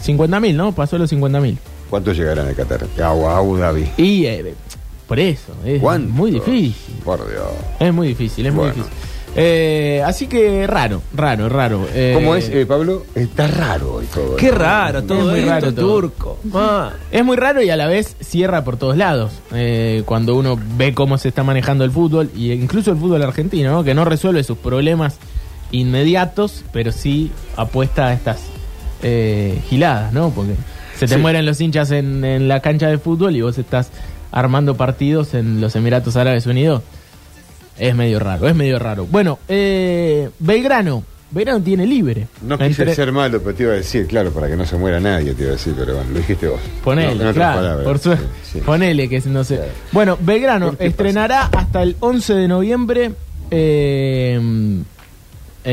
50.000, 0.03 0.53
¿no? 0.55 0.71
Pasó 0.73 0.97
los 0.97 1.11
50.000. 1.11 1.57
¿Cuántos 1.89 2.15
llegarán 2.15 2.47
a 2.47 2.53
Qatar? 2.53 2.85
A 3.01 3.07
Abu 3.37 3.57
Dhabi. 3.57 3.89
Y 3.97 4.25
eh, 4.25 4.53
por 5.07 5.19
eso, 5.19 5.53
es 5.65 5.81
¿Cuántos? 5.81 6.13
muy 6.13 6.31
difícil. 6.31 6.75
Por 7.03 7.27
Dios. 7.27 7.47
Es 7.79 7.91
muy 7.93 8.09
difícil, 8.09 8.45
es 8.45 8.53
muy 8.53 8.67
difícil. 8.67 8.91
Eh, 9.35 10.01
así 10.05 10.27
que 10.27 10.65
raro, 10.67 11.01
raro, 11.15 11.49
raro. 11.49 11.87
Eh, 11.93 12.13
¿Cómo 12.15 12.35
es, 12.35 12.49
eh, 12.49 12.65
Pablo? 12.65 13.05
Está 13.13 13.47
raro 13.47 13.95
hoy 13.95 14.05
todo. 14.13 14.35
Qué 14.35 14.51
¿no? 14.51 14.57
raro 14.57 15.03
todo 15.03 15.29
muy 15.29 15.39
esto, 15.39 15.51
raro 15.51 15.73
todo. 15.73 16.01
turco. 16.01 16.39
Ah. 16.53 16.91
Es 17.11 17.23
muy 17.23 17.37
raro 17.37 17.61
y 17.61 17.69
a 17.69 17.75
la 17.75 17.87
vez 17.87 18.15
cierra 18.21 18.63
por 18.63 18.77
todos 18.77 18.97
lados. 18.97 19.31
Eh, 19.53 20.03
cuando 20.05 20.35
uno 20.35 20.59
ve 20.77 20.93
cómo 20.93 21.17
se 21.17 21.29
está 21.29 21.43
manejando 21.43 21.83
el 21.83 21.91
fútbol, 21.91 22.29
y 22.35 22.51
incluso 22.51 22.91
el 22.91 22.97
fútbol 22.97 23.21
argentino, 23.21 23.71
¿no? 23.71 23.83
que 23.83 23.93
no 23.93 24.03
resuelve 24.05 24.43
sus 24.43 24.57
problemas 24.57 25.17
inmediatos, 25.71 26.63
pero 26.73 26.91
sí 26.91 27.31
apuesta 27.55 28.07
a 28.07 28.13
estas 28.13 28.39
eh, 29.03 29.59
giladas, 29.69 30.11
¿no? 30.13 30.29
Porque 30.31 30.53
se 30.97 31.07
te 31.07 31.15
Sí. 31.15 31.21
mueren 31.21 31.45
los 31.45 31.61
hinchas 31.61 31.91
en, 31.91 32.23
en 32.25 32.47
la 32.47 32.59
cancha 32.59 32.87
de 32.87 32.97
fútbol 32.97 33.35
y 33.35 33.41
vos 33.41 33.57
estás 33.57 33.89
armando 34.31 34.75
partidos 34.75 35.33
en 35.33 35.61
los 35.61 35.75
Emiratos 35.75 36.15
Árabes 36.17 36.45
Unidos. 36.45 36.81
Es 37.77 37.95
medio 37.95 38.19
raro, 38.19 38.47
es 38.49 38.55
medio 38.55 38.77
raro. 38.77 39.05
Bueno, 39.09 39.39
eh, 39.47 40.29
Belgrano. 40.39 41.03
Belgrano 41.31 41.61
tiene 41.61 41.85
libre. 41.85 42.27
No 42.41 42.57
quise 42.57 42.81
Entre- 42.81 42.95
ser 42.95 43.11
malo, 43.11 43.39
pero 43.41 43.55
te 43.55 43.63
iba 43.63 43.71
a 43.73 43.75
decir, 43.75 44.07
claro, 44.07 44.31
para 44.31 44.47
que 44.49 44.55
no 44.57 44.65
se 44.65 44.75
muera 44.77 44.99
nadie, 44.99 45.33
te 45.35 45.43
iba 45.43 45.51
a 45.51 45.53
decir, 45.53 45.75
pero 45.77 45.93
bueno, 45.95 46.09
lo 46.11 46.17
dijiste 46.17 46.47
vos. 46.47 46.59
Ponele, 46.83 47.23
No, 47.23 47.33
claro, 47.33 47.57
palabras, 47.57 47.85
por 47.85 47.99
suerte. 47.99 48.25
sí, 48.43 48.53
sí. 48.53 48.59
Ponele, 48.61 49.07
que 49.07 49.21
no 49.27 49.43
sé. 49.43 49.57
Claro. 49.57 49.71
Bueno, 49.91 50.17
Belgrano 50.19 50.65
¿Por 50.69 50.77
qué 50.79 50.87
estrenará 50.87 51.43
hasta 51.55 51.83
el 51.83 51.95
11 51.99 52.33
de 52.33 52.47
noviembre 52.47 53.11
eh, 53.51 54.41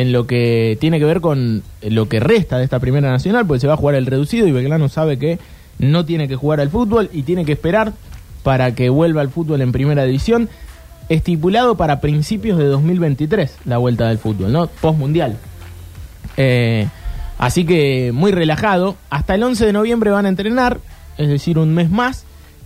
en 0.00 0.12
lo 0.12 0.26
que 0.26 0.76
tiene 0.80 0.98
que 0.98 1.04
ver 1.04 1.20
con 1.20 1.62
lo 1.82 2.08
que 2.08 2.20
resta 2.20 2.58
de 2.58 2.64
esta 2.64 2.78
primera 2.80 3.10
nacional, 3.10 3.46
porque 3.46 3.60
se 3.60 3.66
va 3.66 3.74
a 3.74 3.76
jugar 3.78 3.94
el 3.94 4.06
reducido 4.06 4.46
y 4.46 4.52
Belgrano 4.52 4.88
sabe 4.88 5.18
que 5.18 5.38
no 5.78 6.04
tiene 6.04 6.28
que 6.28 6.36
jugar 6.36 6.60
al 6.60 6.70
fútbol 6.70 7.08
y 7.12 7.22
tiene 7.22 7.44
que 7.44 7.52
esperar 7.52 7.92
para 8.42 8.74
que 8.74 8.88
vuelva 8.88 9.20
al 9.22 9.30
fútbol 9.30 9.60
en 9.60 9.72
primera 9.72 10.04
división, 10.04 10.48
estipulado 11.08 11.76
para 11.76 12.00
principios 12.00 12.58
de 12.58 12.64
2023 12.66 13.56
la 13.64 13.78
vuelta 13.78 14.08
del 14.08 14.18
fútbol, 14.18 14.52
¿no? 14.52 14.66
Post 14.66 14.98
mundial. 14.98 15.36
Eh, 16.36 16.86
así 17.38 17.64
que 17.64 18.12
muy 18.12 18.32
relajado. 18.32 18.96
Hasta 19.10 19.34
el 19.34 19.42
11 19.42 19.66
de 19.66 19.72
noviembre 19.72 20.10
van 20.10 20.26
a 20.26 20.28
entrenar, 20.28 20.78
es 21.18 21.28
decir, 21.28 21.58
un 21.58 21.74
mes 21.74 21.90
más. 21.90 22.24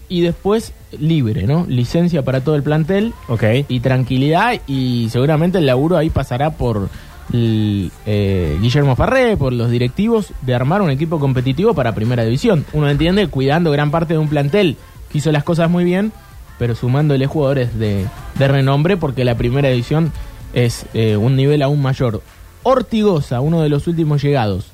Y 0.09 0.23
después 0.23 0.73
libre, 0.99 1.45
¿no? 1.47 1.67
Licencia 1.69 2.23
para 2.25 2.41
todo 2.41 2.57
el 2.57 2.65
plantel 2.65 3.13
Ok. 3.29 3.45
y 3.69 3.79
tranquilidad. 3.79 4.61
Y 4.67 5.09
seguramente 5.11 5.59
el 5.59 5.67
laburo 5.67 5.97
ahí 5.97 6.11
pasará 6.11 6.51
por 6.51 6.89
el, 7.33 7.91
eh, 8.07 8.59
Guillermo 8.61 8.97
Farré, 8.97 9.37
por 9.37 9.53
los 9.53 9.71
directivos, 9.71 10.33
de 10.43 10.55
armar 10.55 10.83
un 10.83 10.91
equipo 10.91 11.19
competitivo 11.19 11.75
para 11.75 11.95
Primera 11.95 12.25
División. 12.25 12.65
Uno 12.73 12.89
entiende 12.89 13.27
cuidando 13.29 13.71
gran 13.71 13.91
parte 13.91 14.15
de 14.15 14.19
un 14.19 14.29
plantel 14.29 14.77
que 15.11 15.19
hizo 15.19 15.33
las 15.33 15.45
cosas 15.45 15.71
muy 15.71 15.85
bien, 15.85 16.13
pero 16.59 16.75
sumándole 16.75 17.27
jugadores 17.27 17.79
de, 17.79 18.07
de 18.37 18.49
renombre 18.49 18.97
porque 18.97 19.25
la 19.25 19.37
Primera 19.37 19.69
División 19.69 20.13
es 20.53 20.87
eh, 20.95 21.17
un 21.17 21.37
nivel 21.37 21.63
aún 21.63 21.81
mayor. 21.81 22.23
Ortigosa, 22.63 23.41
uno 23.41 23.63
de 23.63 23.69
los 23.69 23.87
últimos 23.87 24.23
llegados, 24.23 24.67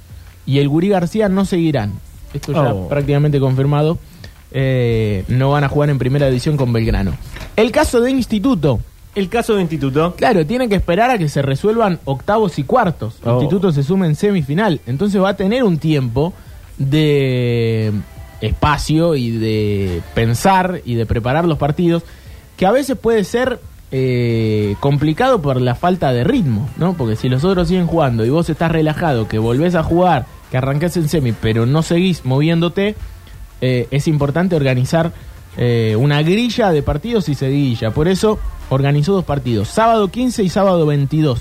y 0.45 0.59
el 0.59 0.69
Gurí 0.69 0.89
García 0.89 1.29
no 1.29 1.45
seguirán. 1.45 1.93
Esto 2.35 2.53
ya 2.53 2.75
Oh. 2.75 2.89
prácticamente 2.89 3.39
confirmado. 3.41 3.99
Eh, 4.53 5.25
no 5.29 5.51
van 5.51 5.65
a 5.65 5.69
jugar 5.69 5.91
en 5.91 5.99
Primera 5.99 6.27
División 6.29 6.57
con 6.57 6.73
Belgrano. 6.73 7.13
El 7.57 7.71
caso 7.73 8.01
de 8.01 8.11
Instituto. 8.11 8.81
El 9.17 9.31
caso 9.31 9.55
de 9.55 9.63
Instituto. 9.63 10.15
Claro, 10.15 10.45
tienen 10.45 10.69
que 10.69 10.75
esperar 10.77 11.11
a 11.11 11.17
que 11.17 11.31
se 11.31 11.41
resuelvan 11.41 11.99
octavos 12.05 12.59
y 12.59 12.65
cuartos. 12.65 13.17
Oh. 13.25 13.33
Instituto 13.33 13.73
se 13.73 13.83
suma 13.83 14.07
en 14.07 14.15
semifinal. 14.15 14.81
Entonces 14.87 15.21
va 15.21 15.31
a 15.31 15.37
tener 15.37 15.65
un 15.65 15.79
tiempo 15.79 16.35
de 16.77 17.93
espacio 18.43 19.15
y 19.15 19.31
de 19.31 20.03
pensar 20.15 20.83
y 20.85 20.97
de 20.97 21.07
preparar 21.07 21.47
los 21.47 21.57
partidos 21.57 22.03
que 22.59 22.67
a 22.67 22.71
veces 22.71 22.99
puede 22.99 23.25
ser 23.25 23.59
eh, 23.91 24.77
complicado 24.81 25.41
por 25.41 25.63
la 25.63 25.75
falta 25.75 26.13
de 26.13 26.23
ritmo, 26.23 26.69
¿no? 26.77 26.93
Porque 26.93 27.17
si 27.17 27.31
los 27.31 27.43
otros 27.43 27.69
siguen 27.69 27.87
jugando 27.87 28.23
y 28.23 28.29
vos 28.29 28.51
estás 28.51 28.71
relajado, 28.71 29.29
que 29.29 29.39
volvés 29.39 29.75
a 29.77 29.83
jugar, 29.83 30.27
que 30.51 30.59
arranques 30.59 30.95
en 30.99 31.09
semi, 31.09 31.33
pero 31.33 31.65
no 31.65 31.83
seguís 31.83 32.27
moviéndote, 32.27 32.97
eh, 33.63 33.89
es 33.91 34.09
importante 34.09 34.57
organizar 34.57 35.13
eh, 35.57 35.97
una 35.99 36.21
grilla 36.21 36.71
de 36.71 36.83
partidos 36.83 37.31
y 37.31 37.35
seguilla. 37.35 37.91
Por 37.93 38.09
eso 38.09 38.39
organizó 38.69 39.13
dos 39.13 39.25
partidos, 39.25 39.69
sábado 39.69 40.09
15 40.09 40.43
y 40.43 40.49
sábado 40.49 40.87
22 40.87 41.41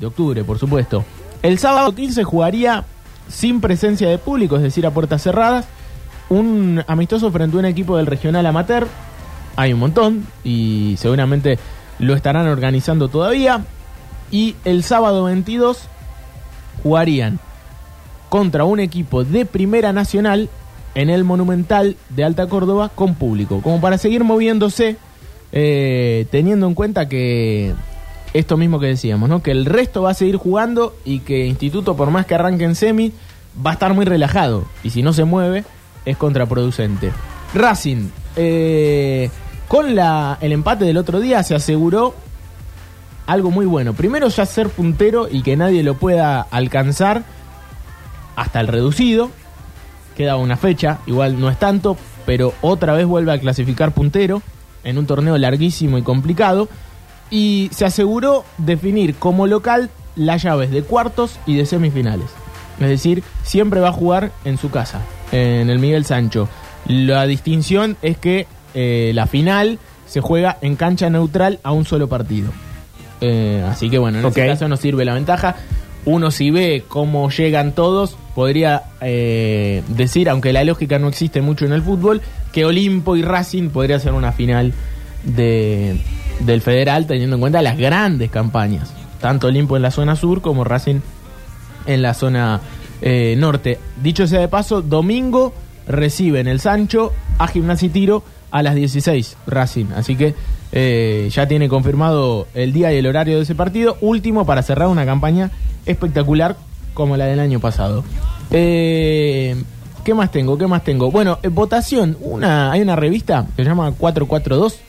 de 0.00 0.06
octubre, 0.06 0.44
por 0.44 0.58
supuesto. 0.58 1.04
El 1.42 1.58
sábado 1.58 1.94
15 1.94 2.24
jugaría 2.24 2.84
sin 3.28 3.60
presencia 3.60 4.08
de 4.08 4.18
público, 4.18 4.56
es 4.56 4.62
decir, 4.62 4.86
a 4.86 4.90
puertas 4.90 5.22
cerradas, 5.22 5.66
un 6.28 6.82
amistoso 6.86 7.30
frente 7.30 7.56
a 7.56 7.60
un 7.60 7.66
equipo 7.66 7.96
del 7.96 8.06
regional 8.06 8.46
amateur. 8.46 8.86
Hay 9.56 9.72
un 9.72 9.80
montón 9.80 10.26
y 10.44 10.94
seguramente 10.98 11.58
lo 11.98 12.14
estarán 12.14 12.46
organizando 12.46 13.08
todavía. 13.08 13.64
Y 14.30 14.56
el 14.64 14.82
sábado 14.82 15.24
22 15.24 15.88
jugarían 16.82 17.38
contra 18.28 18.64
un 18.64 18.80
equipo 18.80 19.24
de 19.24 19.44
Primera 19.44 19.92
Nacional 19.92 20.48
en 20.94 21.10
el 21.10 21.24
Monumental 21.24 21.96
de 22.10 22.24
Alta 22.24 22.46
Córdoba 22.46 22.90
con 22.94 23.14
público, 23.14 23.60
como 23.62 23.80
para 23.80 23.98
seguir 23.98 24.24
moviéndose, 24.24 24.96
eh, 25.52 26.26
teniendo 26.30 26.66
en 26.66 26.74
cuenta 26.74 27.08
que 27.08 27.74
esto 28.32 28.56
mismo 28.56 28.80
que 28.80 28.86
decíamos, 28.86 29.28
¿no? 29.28 29.42
que 29.42 29.50
el 29.50 29.66
resto 29.66 30.02
va 30.02 30.10
a 30.10 30.14
seguir 30.14 30.36
jugando 30.36 30.96
y 31.04 31.20
que 31.20 31.46
Instituto, 31.46 31.96
por 31.96 32.10
más 32.10 32.26
que 32.26 32.34
arranque 32.34 32.64
en 32.64 32.74
semi, 32.74 33.12
va 33.64 33.70
a 33.70 33.74
estar 33.74 33.92
muy 33.92 34.06
relajado 34.06 34.64
y 34.82 34.90
si 34.90 35.02
no 35.02 35.12
se 35.12 35.24
mueve 35.24 35.64
es 36.06 36.16
contraproducente. 36.16 37.12
Racing, 37.54 38.08
eh, 38.36 39.30
con 39.68 39.86
el 39.88 40.52
empate 40.52 40.86
del 40.86 40.96
otro 40.96 41.20
día 41.20 41.42
se 41.42 41.54
aseguró 41.54 42.14
algo 43.26 43.50
muy 43.50 43.66
bueno. 43.66 43.92
Primero 43.92 44.28
ya 44.28 44.46
ser 44.46 44.68
puntero 44.68 45.28
y 45.30 45.42
que 45.42 45.56
nadie 45.56 45.82
lo 45.82 45.94
pueda 45.94 46.40
alcanzar 46.40 47.24
hasta 48.36 48.60
el 48.60 48.68
reducido. 48.68 49.30
Queda 50.16 50.36
una 50.36 50.56
fecha, 50.56 50.98
igual 51.06 51.40
no 51.40 51.48
es 51.50 51.58
tanto, 51.58 51.96
pero 52.26 52.54
otra 52.62 52.94
vez 52.94 53.06
vuelve 53.06 53.32
a 53.32 53.40
clasificar 53.40 53.92
puntero 53.92 54.42
en 54.84 54.98
un 54.98 55.06
torneo 55.06 55.36
larguísimo 55.38 55.98
y 55.98 56.02
complicado. 56.02 56.68
Y 57.30 57.70
se 57.72 57.84
aseguró 57.84 58.44
definir 58.58 59.14
como 59.14 59.46
local 59.46 59.90
las 60.16 60.42
llaves 60.42 60.70
de 60.70 60.82
cuartos 60.82 61.38
y 61.46 61.56
de 61.56 61.64
semifinales. 61.66 62.26
Es 62.80 62.88
decir, 62.88 63.22
siempre 63.42 63.80
va 63.80 63.88
a 63.88 63.92
jugar 63.92 64.32
en 64.44 64.58
su 64.58 64.70
casa, 64.70 65.00
en 65.30 65.70
el 65.70 65.78
Miguel 65.78 66.04
Sancho. 66.04 66.48
La 66.86 67.26
distinción 67.26 67.96
es 68.02 68.18
que 68.18 68.46
eh, 68.74 69.12
la 69.14 69.26
final 69.26 69.78
se 70.06 70.20
juega 70.20 70.58
en 70.60 70.76
cancha 70.76 71.08
neutral 71.08 71.58
a 71.62 71.72
un 71.72 71.84
solo 71.84 72.08
partido. 72.08 72.50
Eh, 73.20 73.64
así 73.66 73.88
que 73.88 73.98
bueno, 73.98 74.18
en 74.18 74.24
Ok. 74.24 74.36
ese 74.36 74.46
caso 74.48 74.68
nos 74.68 74.80
sirve 74.80 75.04
la 75.04 75.14
ventaja. 75.14 75.56
Uno 76.04 76.30
si 76.32 76.50
ve 76.50 76.84
cómo 76.88 77.30
llegan 77.30 77.72
todos, 77.72 78.16
podría 78.34 78.82
eh, 79.00 79.82
decir, 79.88 80.28
aunque 80.28 80.52
la 80.52 80.64
lógica 80.64 80.98
no 80.98 81.08
existe 81.08 81.40
mucho 81.40 81.64
en 81.64 81.72
el 81.72 81.82
fútbol, 81.82 82.20
que 82.52 82.64
Olimpo 82.64 83.16
y 83.16 83.22
Racing 83.22 83.70
podría 83.70 83.98
ser 83.98 84.12
una 84.12 84.32
final 84.32 84.72
de, 85.24 85.96
del 86.40 86.60
Federal, 86.60 87.06
teniendo 87.06 87.36
en 87.36 87.40
cuenta 87.40 87.62
las 87.62 87.76
grandes 87.76 88.30
campañas. 88.30 88.92
Tanto 89.20 89.48
Olimpo 89.48 89.76
en 89.76 89.82
la 89.82 89.90
zona 89.90 90.16
sur 90.16 90.40
como 90.42 90.64
Racing 90.64 91.00
en 91.86 92.02
la 92.02 92.14
zona 92.14 92.60
eh, 93.00 93.34
norte. 93.38 93.78
Dicho 94.02 94.26
sea 94.26 94.40
de 94.40 94.48
paso, 94.48 94.82
domingo 94.82 95.52
reciben 95.86 96.46
el 96.46 96.60
Sancho 96.60 97.12
a 97.38 97.48
Gimnasia 97.48 97.86
y 97.86 97.90
Tiro 97.90 98.22
a 98.50 98.62
las 98.62 98.74
16 98.74 99.36
Racing. 99.46 99.86
Así 99.96 100.16
que 100.16 100.34
eh, 100.72 101.28
ya 101.32 101.48
tiene 101.48 101.68
confirmado 101.68 102.46
el 102.54 102.72
día 102.72 102.92
y 102.92 102.98
el 102.98 103.06
horario 103.06 103.36
de 103.36 103.42
ese 103.42 103.54
partido. 103.54 103.96
Último 104.00 104.46
para 104.46 104.62
cerrar 104.62 104.88
una 104.88 105.04
campaña 105.04 105.50
espectacular 105.86 106.56
como 106.94 107.16
la 107.16 107.26
del 107.26 107.40
año 107.40 107.60
pasado. 107.60 108.04
Eh, 108.50 109.56
¿Qué 110.04 110.14
más 110.14 110.30
tengo? 110.30 110.58
¿Qué 110.58 110.66
más 110.66 110.82
tengo? 110.82 111.10
Bueno, 111.10 111.38
eh, 111.42 111.48
votación. 111.48 112.16
Una, 112.20 112.72
hay 112.72 112.80
una 112.80 112.96
revista 112.96 113.46
que 113.56 113.62
se 113.62 113.68
llama 113.68 113.92
442. 113.92 114.80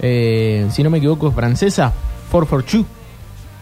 eh, 0.00 0.66
si 0.70 0.82
no 0.82 0.90
me 0.90 0.98
equivoco, 0.98 1.28
es 1.28 1.34
francesa. 1.34 1.92
442 2.30 2.98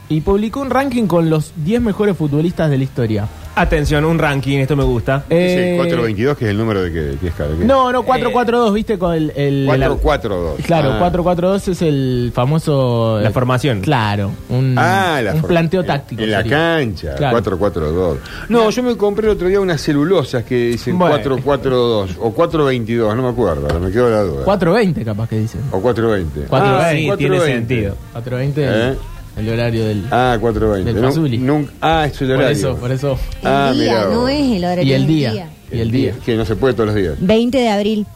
y 0.09 0.21
publicó 0.21 0.61
un 0.61 0.71
ranking 0.71 1.07
con 1.07 1.31
los 1.31 1.53
10 1.57 1.81
mejores 1.81 2.17
futbolistas 2.17 2.71
de 2.71 2.79
la 2.79 2.85
historia. 2.85 3.29
Atención, 3.59 4.05
un 4.05 4.19
ranking, 4.19 4.59
esto 4.59 4.77
me 4.77 4.85
gusta. 4.85 5.25
Eh, 5.31 5.47
Ese 5.71 5.77
422, 5.77 6.37
que 6.37 6.45
es 6.45 6.51
el 6.51 6.59
número 6.59 6.83
de 6.83 6.93
que, 6.93 7.17
que 7.19 7.29
es 7.29 7.35
cada 7.35 7.57
que- 7.57 7.65
No, 7.65 7.91
no, 7.91 8.03
442, 8.03 8.75
viste, 8.75 8.99
con 8.99 9.15
el... 9.15 9.33
el- 9.35 9.65
442. 9.67 10.61
Claro, 10.67 10.91
Ah. 10.93 10.99
442 10.99 11.69
es 11.69 11.81
el 11.81 12.33
famoso... 12.35 13.19
La 13.19 13.31
eh, 13.31 13.33
formación. 13.33 13.81
Claro, 13.81 14.31
un, 14.51 14.75
Ah, 14.77 15.23
la 15.25 15.33
un 15.33 15.41
for- 15.41 15.49
planteo 15.49 15.81
en- 15.81 15.87
táctico. 15.87 16.23
En 16.23 16.33
la 16.33 16.43
sería. 16.43 16.51
cancha, 16.59 17.15
Claro. 17.15 17.33
442. 17.33 18.19
No, 18.51 18.69
yo 18.69 18.83
me 18.83 18.95
compré 18.95 19.27
el 19.27 19.33
otro 19.33 19.49
día 19.49 19.59
unas 19.59 19.81
celulosas 19.81 20.45
que 20.45 20.55
dicen 20.73 20.99
Bueno. 20.99 21.15
442 21.15 22.11
o 22.21 22.33
422, 22.35 23.17
no 23.17 23.23
me 23.23 23.29
acuerdo, 23.31 23.81
me 23.81 23.91
quedó 23.91 24.11
la 24.11 24.21
duda. 24.21 24.45
420 24.45 25.03
capaz 25.03 25.29
que 25.31 25.39
dicen. 25.39 25.63
O 25.73 25.81
420. 25.81 26.43
Cuatro- 26.49 26.69
Ah, 26.77 26.89
Ah, 26.89 26.91
sí, 26.91 26.97
tiene 27.17 27.39
420. 27.39 27.55
sentido. 27.75 27.97
420 28.13 28.65
¿Eh? 28.93 28.97
El, 29.37 29.49
horario 29.49 29.87
del... 29.87 30.05
Ah, 30.11 30.37
420. 30.41 30.93
Del 30.93 31.05
Fazuli. 31.05 31.39
nunca- 31.39 31.73
ah, 31.81 32.07
es 32.07 32.21
el 32.21 32.29
por 32.29 32.37
horario. 32.37 32.57
eso, 32.57 32.77
por 32.77 32.91
eso. 32.93 33.19
El 33.43 33.49
Ah, 33.49 33.73
día, 33.75 33.83
mirá 33.93 34.05
no 34.15 34.29
es 34.29 34.57
el 34.57 34.65
horario 34.65 34.85
Y 34.85 34.93
el 34.93 35.03
del 35.03 35.07
día. 35.09 35.51
Y 35.71 35.79
el 35.81 35.91
día. 35.91 36.15
Que 36.25 36.37
no 36.37 36.45
se 36.45 36.57
puede 36.57 36.75
todos 36.75 36.87
los 36.89 36.95
días. 36.97 37.15
20 37.21 37.59
de 37.59 37.69
abril. 37.69 38.07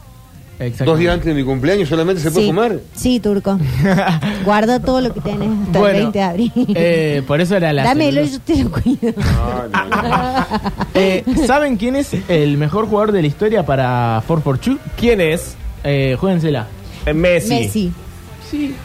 Exactamente. 0.59 0.83
Dos 0.85 0.99
días 0.99 1.13
antes 1.15 1.25
de 1.25 1.33
mi 1.33 1.43
cumpleaños 1.43 1.89
solamente 1.89 2.21
se 2.21 2.29
puede 2.29 2.45
sí. 2.45 2.51
fumar. 2.51 2.79
Sí, 2.95 3.19
Turco. 3.19 3.57
Guarda 4.45 4.79
todo 4.79 5.01
lo 5.01 5.11
que 5.11 5.19
tenés 5.21 5.49
hasta 5.67 5.79
Bueno, 5.79 5.97
el 5.97 6.03
20 6.03 6.19
de 6.19 6.23
abril. 6.23 6.51
eh, 6.75 7.23
por 7.25 7.41
eso 7.41 7.55
era 7.57 7.73
la... 7.73 7.83
Dámelo, 7.83 8.23
celulosa. 8.23 8.41
yo 8.47 8.55
te 8.55 8.63
lo 8.63 8.71
cuido. 8.71 9.13
No, 9.71 9.85
no, 9.85 10.07
no. 10.07 10.45
Eh, 10.93 11.23
¿Saben 11.47 11.77
quién 11.77 11.95
es 11.95 12.11
el 12.27 12.57
mejor 12.57 12.85
jugador 12.87 13.11
de 13.11 13.21
la 13.21 13.27
historia 13.27 13.65
para 13.65 14.21
442? 14.27 14.77
¿Quién 14.99 15.19
es? 15.21 15.55
Eh, 15.83 16.15
juéguensela. 16.19 16.67
Eh, 17.07 17.13
Messi. 17.13 17.49
Messi. 17.49 17.91
Sí. 18.51 18.75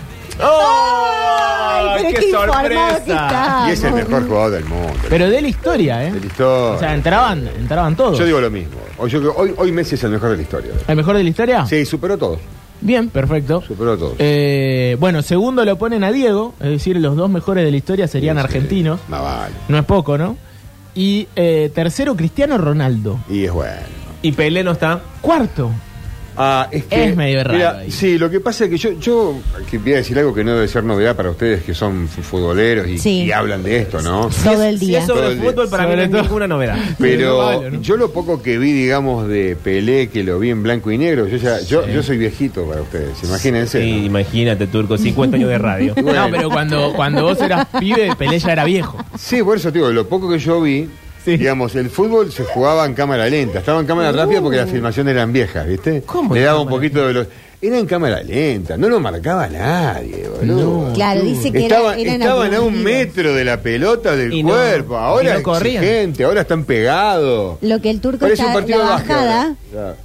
¡Oh! 0.43 1.79
Ay, 1.79 1.89
pero 1.97 2.09
¡Qué 2.09 2.15
qué 2.15 2.27
informado 2.27 2.69
que 2.69 2.75
sorpresa! 2.75 2.97
está. 2.99 3.65
Y 3.69 3.71
es 3.73 3.85
el 3.85 3.93
mejor 3.95 4.27
jugador 4.29 4.51
del 4.53 4.65
mundo. 4.65 4.93
Pero 5.09 5.31
de 5.31 5.41
la 5.43 5.49
historia, 5.49 6.05
¿eh? 6.05 6.13
De 6.13 6.21
la 6.21 6.27
historia. 6.27 6.77
O 6.77 6.79
sea, 6.79 6.95
entraban, 6.95 7.49
entraban 7.59 7.97
todos. 7.97 8.19
Yo 8.19 8.25
digo 8.25 8.41
lo 8.41 8.51
mismo. 8.51 8.77
Hoy, 8.99 9.11
yo 9.11 9.21
creo- 9.21 9.35
hoy, 9.37 9.55
hoy 9.57 9.73
Messi 9.73 9.95
es 9.95 10.05
el 10.05 10.11
mejor 10.13 10.31
de 10.31 10.37
la 10.37 10.43
historia. 10.43 10.73
¿El 10.87 10.97
mejor 10.97 11.17
de 11.17 11.23
la 11.25 11.29
historia? 11.31 11.67
Sí, 11.67 11.85
superó 11.85 12.15
a 12.15 12.17
todos. 12.19 12.39
Bien, 12.81 13.09
perfecto. 13.09 13.63
Superó 13.67 13.93
a 13.93 13.97
todos. 13.97 14.15
Eh, 14.19 14.97
bueno, 15.01 15.23
segundo 15.23 15.65
lo 15.65 15.77
ponen 15.79 16.05
a 16.05 16.13
Diego, 16.13 16.55
es 16.61 16.69
decir, 16.71 16.97
los 16.99 17.17
dos 17.17 17.31
mejores 17.31 17.65
de 17.65 17.71
la 17.71 17.77
historia 17.77 18.07
serían 18.07 18.37
Sí, 18.37 18.41
sí. 18.43 18.45
argentinos. 18.47 19.01
Más 19.09 19.23
vale. 19.23 19.55
No 19.69 19.79
es 19.79 19.85
poco, 19.85 20.19
¿no? 20.19 20.37
Y 20.95 21.29
eh, 21.37 21.71
tercero, 21.75 22.15
Cristiano 22.17 22.57
Ronaldo. 22.59 23.19
Y 23.29 23.45
es 23.45 23.53
bueno. 23.53 23.73
¿Y 24.23 24.33
Pelé 24.33 24.65
no 24.65 24.73
está? 24.73 25.01
Cuarto, 25.21 25.71
Ah, 26.37 26.69
es 26.71 26.85
que. 26.85 27.05
Es 27.09 27.17
medio 27.17 27.43
raro 27.43 27.57
mira, 27.57 27.79
ahí. 27.79 27.91
sí, 27.91 28.19
lo 28.19 28.29
que 28.31 28.41
pasa 28.41 28.65
es 28.65 28.71
que 28.71 28.77
yo, 28.79 28.93
yo 29.01 29.39
que 29.71 29.79
voy 29.79 29.95
a 29.95 29.97
decir 29.97 30.19
algo 30.19 30.35
que 30.35 30.45
no 30.45 30.55
debe 30.55 30.69
ser 30.69 30.85
novedad 30.85 31.17
para 31.17 31.31
ustedes 31.31 31.63
que 31.65 31.75
son 31.75 32.09
fu- 32.09 32.23
futboleros 32.23 32.87
y, 32.89 32.99
Sí. 32.99 33.25
y 33.25 33.33
hablan 33.33 33.63
de 33.63 33.79
esto, 33.79 34.01
¿no? 34.03 34.29
Todo 34.45 34.63
el 34.65 34.79
Si 34.79 34.87
día. 34.87 35.01
es 35.01 35.07
sobre 35.07 35.29
el 35.29 35.39
fútbol, 35.41 35.69
para 35.69 35.87
mí 35.87 35.97
no 35.97 36.03
es 36.03 36.11
ninguna 36.11 36.47
novedad. 36.47 36.77
Pero 36.99 37.71
yo 37.81 37.97
lo 37.97 38.11
poco 38.13 38.43
que 38.43 38.59
vi, 38.59 38.73
digamos, 38.73 39.29
de 39.29 39.57
Pelé, 39.57 40.09
que 40.09 40.23
lo 40.25 40.39
vi 40.39 40.51
en 40.51 40.63
blanco 40.63 40.91
y 40.91 40.99
negro, 40.99 41.27
yo 41.27 41.37
ya, 41.39 41.61
yo, 41.61 41.87
yo 41.89 42.03
soy 42.03 42.19
viejito 42.19 42.65
para 42.67 42.83
ustedes, 42.83 43.23
imagínense. 43.25 43.83
Sí, 43.83 43.93
¿no? 43.93 44.05
imagínate, 44.07 44.67
Turco, 44.67 44.99
50 44.99 45.37
años 45.37 45.49
de 45.49 45.59
radio. 45.59 45.95
Bueno, 46.03 46.27
No, 46.27 46.31
pero 46.37 46.51
cuando, 46.51 46.93
cuando 46.95 47.23
vos 47.23 47.41
eras 47.41 47.67
pibe, 47.81 48.15
Pelé 48.17 48.39
ya 48.39 48.53
era 48.53 48.65
viejo. 48.65 49.03
Sí, 49.19 49.43
por 49.43 49.57
eso 49.57 49.73
te 49.73 49.79
digo, 49.79 49.91
lo 49.91 50.07
poco 50.09 50.29
que 50.31 50.39
yo 50.39 50.61
vi, 50.61 50.89
Sí. 51.27 51.37
digamos, 51.37 51.75
el 51.75 51.91
fútbol 51.91 52.31
se 52.31 52.45
jugaba 52.45 52.87
en 52.87 52.95
cámara 52.95 53.27
lenta, 53.29 53.59
estaba 53.59 53.81
en 53.81 53.87
cámara 53.87 54.13
rápida 54.13 54.41
porque 54.41 54.59
las 54.59 54.71
filmaciones 54.71 55.13
eran 55.13 55.33
viejas, 55.33 55.67
¿viste? 55.67 56.03
¿Cómo 56.07 56.35
Le 56.35 56.43
daba 56.43 56.61
un 56.61 56.69
poquito 56.69 57.05
de 57.07 57.13
los... 57.13 57.27
Era 57.61 57.79
en 57.79 57.87
cámara 57.87 58.23
lenta, 58.23 58.77
no 58.77 58.89
lo 58.89 59.01
marcaba 59.01 59.49
nadie, 59.49 60.29
boludo. 60.29 60.93
Claro, 60.95 61.23
dice 61.23 61.51
que 61.51 61.61
Estaban, 61.65 61.99
era, 61.99 62.11
eran 62.15 62.23
estaban 62.23 62.55
a 62.55 62.61
un 62.61 62.83
metro 62.83 63.35
de 63.35 63.45
la 63.45 63.61
pelota 63.61 64.15
del 64.15 64.33
Y 64.35 64.43
cuerpo, 64.45 64.97
ahora 64.99 65.41
no 65.41 65.57
exigente, 65.57 66.23
ahora 66.25 66.43
están 66.43 66.65
pegados. 66.65 67.59
Lo 67.63 67.81
que 67.81 67.91
el 67.91 68.01
turco 68.01 68.27
está, 68.27 68.55
la 68.55 68.61
de 68.61 68.77
bajada, 68.77 69.55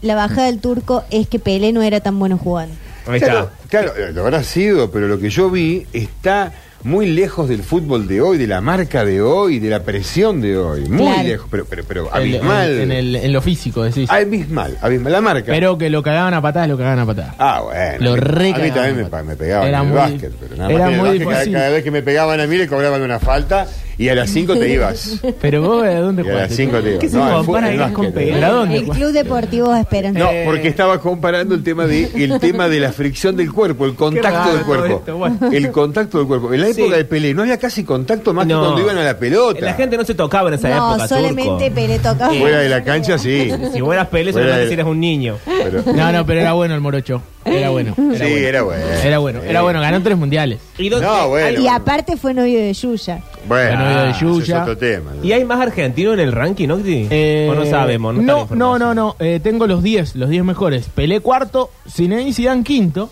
la 0.01 0.15
bajada 0.15 0.45
del 0.47 0.59
turco 0.59 1.03
es 1.11 1.27
que 1.27 1.37
Pelé 1.39 1.71
no 1.71 1.81
era 1.83 1.99
tan 1.99 2.17
bueno 2.17 2.37
jugando. 2.37 2.73
Ahí 3.05 3.19
Claro, 3.19 3.49
está. 3.63 3.67
claro, 3.69 3.93
eh, 3.97 4.11
lo 4.13 4.21
habrá 4.21 4.43
sido, 4.43 4.89
pero 4.89 5.07
lo 5.07 5.19
que 5.19 5.29
yo 5.29 5.49
vi 5.51 5.85
está 5.93 6.53
muy 6.83 7.05
lejos 7.07 7.47
del 7.49 7.63
fútbol 7.63 8.07
de 8.07 8.21
hoy, 8.21 8.37
de 8.37 8.47
la 8.47 8.61
marca 8.61 9.05
de 9.05 9.21
hoy, 9.21 9.59
de 9.59 9.69
la 9.69 9.83
presión 9.83 10.41
de 10.41 10.57
hoy. 10.57 10.81
Muy 10.89 11.05
Claro. 11.07 11.23
lejos, 11.27 11.47
pero, 11.51 11.65
pero, 11.69 11.83
pero 11.87 12.09
El- 12.15 12.21
abismal. 12.35 12.79
En, 12.81 12.91
el- 12.91 13.15
en 13.15 13.33
lo 13.33 13.41
físico, 13.41 13.83
decís. 13.83 14.09
Abismal, 14.09 14.77
abismal. 14.81 15.11
La 15.11 15.21
marca. 15.21 15.51
Pero 15.51 15.77
que 15.77 15.89
lo 15.89 16.01
cagaban 16.03 16.33
a 16.33 16.41
patadas, 16.41 16.69
lo 16.69 16.77
cagaban 16.77 16.99
a 16.99 17.05
patadas. 17.05 17.35
Ah, 17.37 17.61
bueno. 17.63 18.05
Lo 18.05 18.13
a 18.13 18.17
re 18.17 18.51
A 18.53 18.57
mí 18.59 18.71
también 18.71 19.07
me, 19.11 19.23
me 19.23 19.35
pegaban 19.35 19.67
Era 19.67 19.77
en 19.79 19.83
el 19.83 19.89
muy- 19.89 19.97
básquet, 19.97 20.31
pero 20.39 20.55
nada 20.55 20.69
era 20.71 20.79
más 20.85 20.91
el 20.93 20.97
muy 20.99 21.07
básquet, 21.09 21.23
cada, 21.27 21.35
difícil. 21.39 21.53
cada 21.53 21.69
vez 21.69 21.83
que 21.83 21.91
me 21.91 22.01
pegaban 22.01 22.39
a 22.39 22.47
mí 22.47 22.57
le 22.57 22.67
cobraban 22.67 23.01
una 23.01 23.19
falta 23.19 23.67
y 23.97 24.09
a 24.09 24.15
las 24.15 24.29
5 24.31 24.55
te 24.55 24.69
ibas. 24.73 25.19
Pero 25.41 25.61
vos, 25.61 25.83
¿de 25.83 25.95
dónde 25.95 26.23
Y 26.23 26.25
a 26.25 26.29
las 26.29 26.35
jugaste? 26.47 26.55
5 26.55 26.77
te 26.79 26.89
ibas. 26.89 26.99
¿Qué 27.01 27.09
se 27.09 27.17
No, 27.17 27.23
el 27.27 27.33
el 27.65 28.43
a 28.43 28.49
dónde 28.49 28.75
El 28.77 28.83
jugaste? 28.85 29.03
Club 29.03 29.11
Deportivo 29.13 29.75
Esperanza. 29.75 30.19
No, 30.19 30.29
porque 30.45 30.67
estaba 30.69 30.99
comparando 30.99 31.53
el 31.53 31.61
tema 31.63 31.85
de 31.85 32.09
el 32.15 32.39
tema 32.39 32.67
de 32.67 32.79
la 32.79 32.91
fricción 32.93 33.35
del 33.35 33.51
cuerpo, 33.51 33.85
el 33.85 33.93
contacto 33.93 34.55
del 34.55 34.65
cuerpo. 34.65 34.85
todo 34.87 34.97
esto, 34.97 35.17
bueno. 35.17 35.37
El 35.51 35.71
contacto 35.71 36.17
del 36.17 36.27
cuerpo. 36.27 36.49
Sí. 36.51 36.70
Época 36.71 36.97
de 36.97 37.05
Pelé 37.05 37.33
no 37.33 37.41
había 37.43 37.57
casi 37.57 37.83
contacto 37.83 38.33
más 38.33 38.45
que 38.47 38.53
No. 38.53 38.61
cuando 38.61 38.81
iban 38.81 38.97
a 38.97 39.03
la 39.03 39.17
pelota. 39.17 39.59
La 39.61 39.73
gente 39.73 39.97
no 39.97 40.03
se 40.05 40.15
tocaba 40.15 40.49
en 40.49 40.55
esa 40.55 40.69
no, 40.69 40.91
época, 40.93 41.07
solamente 41.07 41.43
Turco. 41.65 41.75
Pelé 41.75 41.99
tocaba. 41.99 42.33
Fuera 42.33 42.59
de 42.59 42.69
la 42.69 42.83
cancha 42.83 43.17
sí. 43.17 43.51
Si 43.73 43.79
fueras 43.79 44.07
Pelé, 44.07 44.31
Fuera 44.31 44.47
solamente 44.47 44.63
de- 44.63 44.67
si 44.69 44.73
eras 44.73 44.87
un 44.87 44.99
niño. 44.99 45.37
Pero- 45.45 45.83
No, 45.93 46.11
no, 46.11 46.25
pero 46.25 46.41
era 46.41 46.53
bueno 46.53 46.73
el 46.75 46.81
morocho. 46.81 47.21
Era 47.43 47.69
bueno. 47.71 47.95
Era 47.97 48.25
sí, 48.25 48.31
bueno. 48.31 48.47
era 48.47 48.61
bueno. 48.61 48.85
Era 49.03 49.17
bueno, 49.19 49.41
era 49.41 49.61
bueno. 49.63 49.81
Ganó 49.81 50.03
tres 50.03 50.15
mundiales. 50.17 50.59
¿Y, 50.77 50.89
dónde- 50.89 51.07
No, 51.07 51.29
bueno. 51.29 51.59
Y 51.59 51.67
aparte 51.67 52.15
fue 52.17 52.33
novio 52.35 52.59
de 52.59 52.71
Yuya. 52.73 53.21
Bueno, 53.47 53.83
de 53.85 54.01
ese 54.01 54.09
es 54.11 54.19
Yuya. 54.19 54.61
otro 54.61 54.77
tema. 54.77 55.11
¿Y 55.23 55.31
hay 55.31 55.43
más 55.43 55.59
argentinos 55.59 56.13
en 56.13 56.19
el 56.19 56.31
ranking, 56.31 56.67
no? 56.67 56.75
Octi? 56.75 57.07
Eh, 57.09 57.47
¿O 57.51 57.55
no 57.55 57.65
sabemos? 57.65 58.13
No, 58.15 58.47
no, 58.51 58.77
no, 58.77 58.93
no. 58.93 59.15
Eh, 59.19 59.39
tengo 59.41 59.65
los 59.65 59.81
10, 59.81 60.15
los 60.15 60.29
10 60.29 60.43
mejores. 60.43 60.85
Pelé 60.93 61.19
cuarto, 61.19 61.71
Zinedine 61.89 62.31
Zidane 62.33 62.63
quinto. 62.63 63.09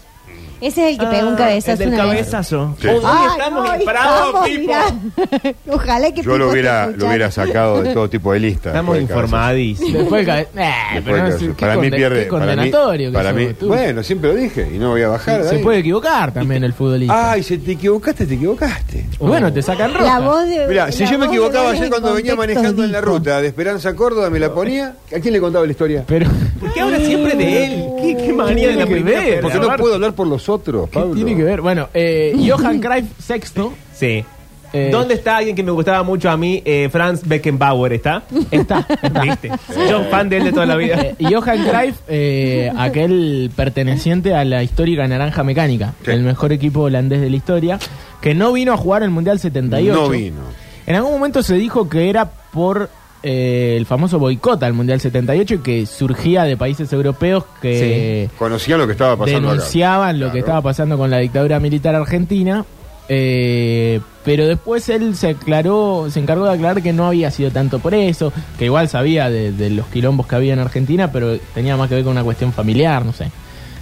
Ese 0.61 0.85
es 0.85 0.91
el 0.93 0.97
que 0.99 1.05
Ah, 1.05 1.09
pegó 1.09 1.27
un 1.29 1.35
cabezazo 1.35 1.71
el 1.71 1.77
del 1.79 1.87
una 1.89 2.05
vez. 2.05 2.13
cabezazo. 2.29 2.75
Sí. 2.81 2.87
Hoy 2.87 3.01
Ay, 3.05 3.27
estamos 3.37 3.63
no, 3.67 3.73
en 3.75 3.81
estamos, 3.81 4.49
mirá. 4.49 5.53
Ojalá 5.71 6.11
que 6.13 6.21
Yo 6.21 6.37
lo 6.37 6.49
hubiera, 6.51 6.87
lo 6.87 7.07
hubiera 7.07 7.31
sacado 7.31 7.81
de 7.81 7.93
todo 7.93 8.09
tipo 8.09 8.33
de 8.33 8.39
listas. 8.39 8.67
Estamos 8.73 8.95
después 8.95 9.07
cabezazo. 9.09 9.25
informadísimos. 9.27 9.93
Después, 9.93 10.25
cabe- 10.25 10.41
eh, 10.41 10.73
Después 10.95 11.03
pero 11.05 11.17
no 11.17 11.23
sé, 11.25 11.31
cabezazo. 11.31 11.55
qué 11.55 11.61
para 11.65 11.75
mí 11.75 11.81
conde- 11.81 11.95
pierde. 11.97 12.23
qué 12.23 12.29
Para 12.29 12.45
mí, 12.45 12.51
condenatorio 12.55 13.09
que 13.09 13.13
para 13.13 13.29
sos, 13.29 13.39
mí, 13.39 13.47
tú. 13.53 13.67
bueno, 13.67 14.03
siempre 14.03 14.29
lo 14.33 14.35
dije 14.35 14.69
y 14.73 14.77
no 14.79 14.89
voy 14.89 15.01
a 15.01 15.07
bajar. 15.09 15.43
de 15.43 15.49
Se 15.49 15.55
ahí. 15.55 15.63
puede 15.63 15.79
equivocar 15.79 16.33
también 16.33 16.63
el 16.63 16.73
futbolista. 16.73 17.31
Ay, 17.31 17.43
si 17.43 17.57
te 17.57 17.71
equivocaste, 17.73 18.25
te 18.25 18.33
equivocaste. 18.33 19.05
bueno, 19.19 19.53
te 19.53 19.61
sacan 19.61 19.93
roja. 19.93 20.05
La 20.05 20.19
voz 20.19 20.47
de. 20.47 20.67
Mira, 20.67 20.91
si 20.91 21.03
la 21.05 21.11
yo 21.11 21.17
me 21.19 21.25
voz 21.25 21.31
de 21.31 21.37
equivocaba 21.37 21.65
Vélez 21.67 21.73
ayer 21.81 21.83
en 21.85 21.89
cuando 21.91 22.13
venía 22.13 22.35
contextos 22.35 22.55
manejando 22.63 22.83
en 22.83 22.91
la 22.91 22.99
dijo. 23.01 23.11
ruta 23.13 23.41
de 23.41 23.47
Esperanza 23.47 23.89
a 23.89 23.95
Córdoba, 23.95 24.29
me 24.29 24.39
la 24.39 24.53
ponía. 24.53 24.95
¿A 25.15 25.19
quién 25.19 25.33
le 25.33 25.39
contaba 25.39 25.65
la 25.65 25.71
historia? 25.71 26.03
Pero, 26.07 26.29
¿Por 26.59 26.73
qué 26.73 26.81
habla 26.81 26.97
siempre 26.99 27.35
de 27.35 27.65
él? 27.65 27.85
¿Qué, 28.01 28.17
qué 28.17 28.33
manía 28.33 28.67
de 28.69 28.75
la 28.75 28.85
primera? 28.85 29.21
Porque 29.41 29.59
no 29.59 29.75
puedo 29.77 29.95
hablar 29.95 30.13
por 30.13 30.27
los 30.27 30.48
otros, 30.49 30.89
¿qué 30.89 30.99
Pablo. 30.99 31.15
tiene 31.15 31.35
que 31.35 31.43
ver? 31.43 31.61
Bueno, 31.61 31.87
eh, 31.93 32.35
Johan 32.49 32.79
Cruyff 32.79 33.05
sexto. 33.19 33.73
Sí. 33.93 34.23
Eh, 34.71 34.89
¿Dónde 34.91 35.15
está 35.15 35.37
alguien 35.37 35.55
que 35.55 35.63
me 35.63 35.71
gustaba 35.71 36.03
mucho 36.03 36.29
a 36.29 36.37
mí? 36.37 36.61
Eh, 36.63 36.89
Franz 36.91 37.23
Beckenbauer, 37.27 37.91
¿está? 37.93 38.21
Está. 38.51 38.85
está. 38.87 39.19
¿Viste? 39.23 39.49
Yo 39.89 40.03
fan 40.11 40.29
de 40.29 40.37
él 40.37 40.43
de 40.43 40.51
toda 40.51 40.67
la 40.67 40.75
vida. 40.75 41.01
Eh, 41.01 41.15
y 41.17 41.33
Johan 41.33 41.63
Cruyff, 41.67 41.95
eh, 42.07 42.71
aquel 42.77 43.49
perteneciente 43.55 44.35
a 44.35 44.45
la 44.45 44.61
histórica 44.61 45.07
Naranja 45.07 45.43
Mecánica, 45.43 45.95
Sí. 46.05 46.11
el 46.11 46.21
mejor 46.21 46.51
equipo 46.53 46.81
holandés 46.81 47.19
de 47.19 47.31
la 47.31 47.35
historia, 47.35 47.79
que 48.21 48.35
no 48.35 48.53
vino 48.53 48.71
a 48.71 48.77
jugar 48.77 49.01
el 49.01 49.09
Mundial 49.09 49.39
78. 49.39 49.91
No 50.03 50.07
vino. 50.09 50.41
En 50.85 50.95
algún 50.95 51.13
momento 51.13 51.41
se 51.41 51.55
dijo 51.55 51.89
que 51.89 52.07
era 52.09 52.29
por 52.51 52.91
eh, 53.23 53.75
el 53.77 53.85
famoso 53.85 54.17
boicot 54.19 54.61
al 54.63 54.73
Mundial 54.73 54.99
78 55.01 55.55
y 55.55 55.57
que 55.59 55.85
surgía 55.85 56.43
de 56.43 56.55
países 56.57 56.91
europeos 56.93 57.43
que 57.61 58.29
Conocían 58.37 58.79
lo 58.79 58.85
que 58.85 58.93
estaba 58.93 59.17
pasando 59.17 59.49
denunciaban 59.49 60.15
acá. 60.15 60.25
lo 60.25 60.31
que 60.31 60.39
estaba 60.39 60.61
pasando 60.61 60.97
con 60.97 61.09
la 61.09 61.17
dictadura 61.17 61.59
militar 61.59 61.95
argentina. 61.95 62.63
eh, 63.07 63.99
pero 64.23 64.47
después 64.47 64.87
él 64.89 65.15
se 65.15 65.29
aclaró, 65.29 66.07
se 66.11 66.19
encargó 66.19 66.45
de 66.45 66.53
aclarar 66.53 66.83
que 66.83 66.93
no 66.93 67.07
había 67.07 67.31
sido 67.31 67.49
tanto 67.51 67.79
por 67.79 67.93
eso, 67.95 68.31
que 68.59 68.65
igual 68.65 68.87
sabía 68.87 69.29
de, 69.29 69.51
de 69.51 69.69
los 69.71 69.87
quilombos 69.87 70.27
que 70.27 70.35
había 70.35 70.53
en 70.53 70.59
Argentina, 70.59 71.11
pero 71.11 71.37
tenía 71.55 71.75
más 71.75 71.89
que 71.89 71.95
ver 71.95 72.03
con 72.03 72.11
una 72.11 72.23
cuestión 72.23 72.53
familiar, 72.53 73.03
no 73.05 73.11
sé. 73.13 73.31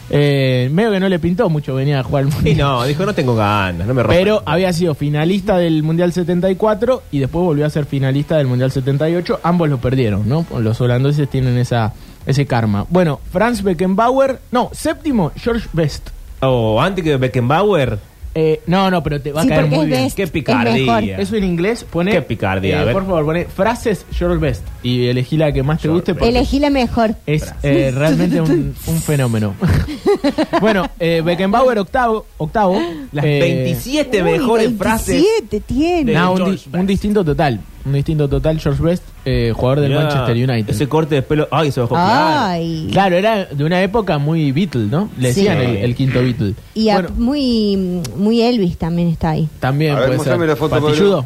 Eh, 0.09 0.69
medio 0.71 0.91
que 0.91 0.99
no 0.99 1.09
le 1.09 1.19
pintó 1.19 1.49
mucho 1.49 1.75
venir 1.75 1.95
a 1.95 2.03
jugar 2.03 2.23
al 2.23 2.29
Y 2.29 2.33
Mundial. 2.33 2.57
no, 2.57 2.83
dijo, 2.85 3.05
no 3.05 3.13
tengo 3.13 3.35
ganas, 3.35 3.85
no 3.87 3.93
me 3.93 4.03
rompan. 4.03 4.17
Pero 4.17 4.41
había 4.45 4.71
sido 4.73 4.95
finalista 4.95 5.57
del 5.57 5.83
Mundial 5.83 6.13
74 6.13 7.03
y 7.11 7.19
después 7.19 7.43
volvió 7.43 7.65
a 7.65 7.69
ser 7.69 7.85
finalista 7.85 8.37
del 8.37 8.47
Mundial 8.47 8.71
78. 8.71 9.41
Ambos 9.43 9.69
lo 9.69 9.79
perdieron, 9.79 10.27
¿no? 10.27 10.45
Los 10.59 10.79
holandeses 10.79 11.29
tienen 11.29 11.57
esa, 11.57 11.93
ese 12.25 12.45
karma. 12.45 12.85
Bueno, 12.89 13.19
Franz 13.31 13.61
Beckenbauer, 13.63 14.39
no, 14.51 14.69
séptimo, 14.71 15.31
George 15.35 15.67
Best. 15.73 16.09
O 16.41 16.81
antes 16.81 17.03
que 17.03 17.17
Beckenbauer. 17.17 17.99
Eh, 18.39 18.61
no, 18.67 18.91
no, 18.91 19.01
pero 19.01 19.19
te 19.19 19.31
va 19.31 19.41
Sí, 19.41 19.47
a 19.47 19.49
caer 19.49 19.61
porque 19.63 19.75
muy 19.77 19.85
es 19.85 19.89
bien. 19.91 20.03
Best. 20.03 20.15
Qué 20.15 20.23
es 20.23 20.29
picardía. 20.29 20.73
mejor. 20.85 21.03
Eso 21.19 21.35
en 21.37 21.43
inglés 21.43 21.83
pone. 21.89 22.11
Qué 22.11 22.21
picardía, 22.21 22.77
a 22.77 22.81
eh, 22.83 22.85
ver. 22.85 22.93
por 22.93 23.05
favor, 23.07 23.25
pone 23.25 23.45
frases 23.45 24.05
George 24.11 24.37
Best 24.37 24.63
y 24.83 25.07
elegí 25.07 25.37
la 25.37 25.51
que 25.51 25.63
más 25.63 25.81
te 25.81 25.87
guste. 25.87 26.11
Best. 26.13 26.19
porque 26.19 26.37
Elegí 26.37 26.59
la 26.59 26.69
mejor. 26.69 27.15
Es 27.25 27.51
eh, 27.63 27.91
realmente 27.95 28.39
un, 28.39 28.75
un 28.87 29.01
fenómeno. 29.01 29.55
bueno, 30.61 30.87
eh, 30.99 31.21
Beckenbauer 31.25 31.79
octavo. 31.79 32.25
octavo 32.37 32.79
Las 33.11 33.25
eh, 33.25 33.39
27 33.39 34.21
Uy, 34.23 34.31
mejores 34.31 34.71
frases. 34.77 35.15
27 35.41 35.59
tiene. 35.61 36.13
No, 36.13 36.31
un, 36.33 36.37
George 36.37 36.51
di- 36.51 36.63
Best. 36.71 36.75
un 36.75 36.85
distinto 36.87 37.25
total. 37.25 37.59
Un 37.87 37.93
distinto 37.93 38.27
total, 38.27 38.59
George 38.59 38.83
Best, 38.83 39.03
eh, 39.23 39.53
jugador 39.55 39.79
del 39.79 39.91
Mirá, 39.91 40.01
Manchester 40.03 40.35
United. 40.49 40.69
Ese 40.73 40.87
corte 40.89 41.15
de 41.15 41.21
pelo. 41.21 41.47
Ay, 41.51 41.71
se 41.71 41.79
bajó 41.79 41.95
claro. 41.95 42.35
Ay. 42.49 42.89
Claro, 42.91 43.15
era 43.15 43.45
de 43.45 43.63
una 43.63 43.81
época 43.81 44.17
muy 44.17 44.51
Beatle, 44.51 44.87
¿no? 44.87 45.09
Le 45.17 45.31
Sí. 45.33 45.41
decían 45.41 45.57
el, 45.61 45.77
el 45.77 45.95
quinto 45.95 46.21
Beatle. 46.21 46.53
Y 46.73 46.89
a- 46.89 46.95
bueno, 46.95 47.09
muy, 47.17 48.01
muy 48.17 48.41
Elvis 48.41 48.77
también 48.77 49.07
está 49.07 49.29
ahí. 49.31 49.47
también 49.59 49.93
A 49.93 49.99
ver, 49.99 50.05
puede 50.07 50.17
mostrame 50.17 50.41
ser. 50.41 50.49
la 50.49 50.55
foto, 50.57 50.81
Patilludo. 50.81 51.25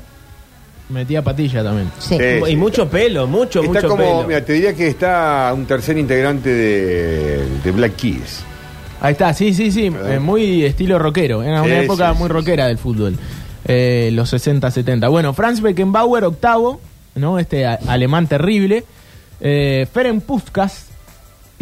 Metía 0.89 1.23
patilla 1.23 1.63
también. 1.63 1.89
Sí. 1.99 2.17
Sí. 2.17 2.51
Y 2.51 2.55
mucho 2.57 2.87
pelo, 2.89 3.25
mucho, 3.25 3.61
Está 3.63 3.73
mucho 3.73 3.87
como, 3.87 4.03
pelo. 4.03 4.27
mira, 4.27 4.43
te 4.43 4.53
diría 4.53 4.73
que 4.75 4.87
está 4.87 5.51
un 5.55 5.65
tercer 5.65 5.97
integrante 5.97 6.49
de, 6.49 7.45
de 7.63 7.71
Black 7.71 7.95
Keys. 7.95 8.43
Ahí 8.99 9.13
está, 9.13 9.33
sí, 9.33 9.53
sí, 9.53 9.71
sí. 9.71 9.85
Eh, 9.87 10.19
muy 10.19 10.63
estilo 10.65 10.99
rockero. 10.99 11.41
Era 11.41 11.63
una 11.63 11.79
Sí, 11.79 11.85
época 11.85 12.11
sí, 12.11 12.19
muy 12.19 12.27
sí, 12.27 12.33
rockera 12.33 12.67
del 12.67 12.77
fútbol. 12.77 13.15
Eh, 13.65 14.09
los 14.13 14.29
60, 14.29 14.69
70. 14.71 15.07
Bueno, 15.09 15.33
Franz 15.33 15.61
Beckenbauer, 15.61 16.23
octavo, 16.23 16.81
¿no? 17.15 17.39
Este 17.39 17.65
alemán 17.65 18.27
terrible. 18.27 18.83
Eh, 19.39 19.87
Ferenc 19.91 20.23
Puskas, 20.23 20.90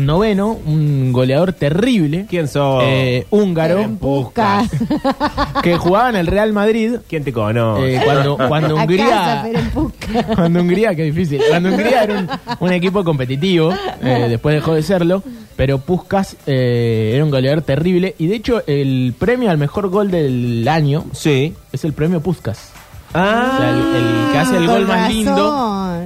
noveno, 0.05 0.57
un 0.65 1.11
goleador 1.11 1.53
terrible. 1.53 2.25
¿Quién 2.29 2.47
sos? 2.47 2.83
Eh, 2.85 3.25
húngaro, 3.29 3.87
Puskas. 3.99 4.69
que 5.63 5.77
jugaba 5.77 6.09
en 6.09 6.15
el 6.15 6.27
Real 6.27 6.53
Madrid. 6.53 6.95
¿Quién 7.07 7.23
te 7.23 7.33
conoce? 7.33 7.95
eh, 7.97 8.01
cuando, 8.03 8.37
cuando 8.37 8.67
A 8.79 8.85
casa, 8.85 8.85
Hungría. 8.85 9.41
pero 9.43 9.59
en 9.59 9.69
Puskas. 9.71 10.25
Cuando 10.35 10.61
Hungría, 10.61 10.95
qué 10.95 11.03
difícil. 11.03 11.41
Cuando 11.49 11.69
Hungría 11.69 12.03
era 12.03 12.19
un, 12.19 12.29
un 12.67 12.73
equipo 12.73 13.03
competitivo, 13.03 13.71
eh, 14.01 14.25
después 14.29 14.55
dejó 14.55 14.73
de 14.73 14.81
serlo, 14.83 15.21
pero 15.55 15.77
Puskas 15.79 16.35
eh, 16.47 17.11
era 17.13 17.23
un 17.23 17.29
goleador 17.31 17.61
terrible. 17.61 18.15
Y 18.17 18.27
de 18.27 18.35
hecho, 18.35 18.63
el 18.65 19.13
premio 19.19 19.51
al 19.51 19.57
mejor 19.57 19.89
gol 19.89 20.09
del 20.09 20.67
año 20.67 21.05
Sí. 21.11 21.53
es 21.71 21.83
el 21.85 21.93
premio 21.93 22.21
Puskas. 22.21 22.68
Ah, 23.13 23.51
O 23.53 23.57
sea, 23.57 23.69
el, 23.71 23.77
el 23.95 24.31
que 24.31 24.37
hace 24.37 24.57
el 24.57 24.67
gol 24.67 24.85
más 24.87 25.09
lindo. 25.11 25.33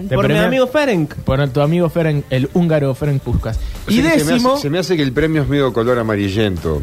te 0.08 0.16
por 0.16 0.26
mi 0.28 0.34
premia- 0.34 0.46
amigo 0.48 0.68
Ferenc. 0.68 1.14
Por 1.16 1.48
tu 1.50 1.62
amigo 1.62 1.90
Ferenc, 1.90 2.26
el 2.30 2.50
húngaro 2.54 2.94
Ferenc 2.96 3.22
Puskas. 3.22 3.60
Y 3.88 4.00
O 4.00 4.04
sea 4.04 4.14
que 4.14 4.20
se 4.20 4.26
me 4.26 4.32
décimo, 4.34 4.54
hace- 4.54 4.62
Se 4.62 4.70
me, 4.70 4.80
hace, 4.80 4.96
que 4.96 5.04
el 5.04 5.12
premio 5.12 5.42
es 5.42 5.48
medio 5.50 5.74
color 5.74 6.00
amarillento 6.00 6.82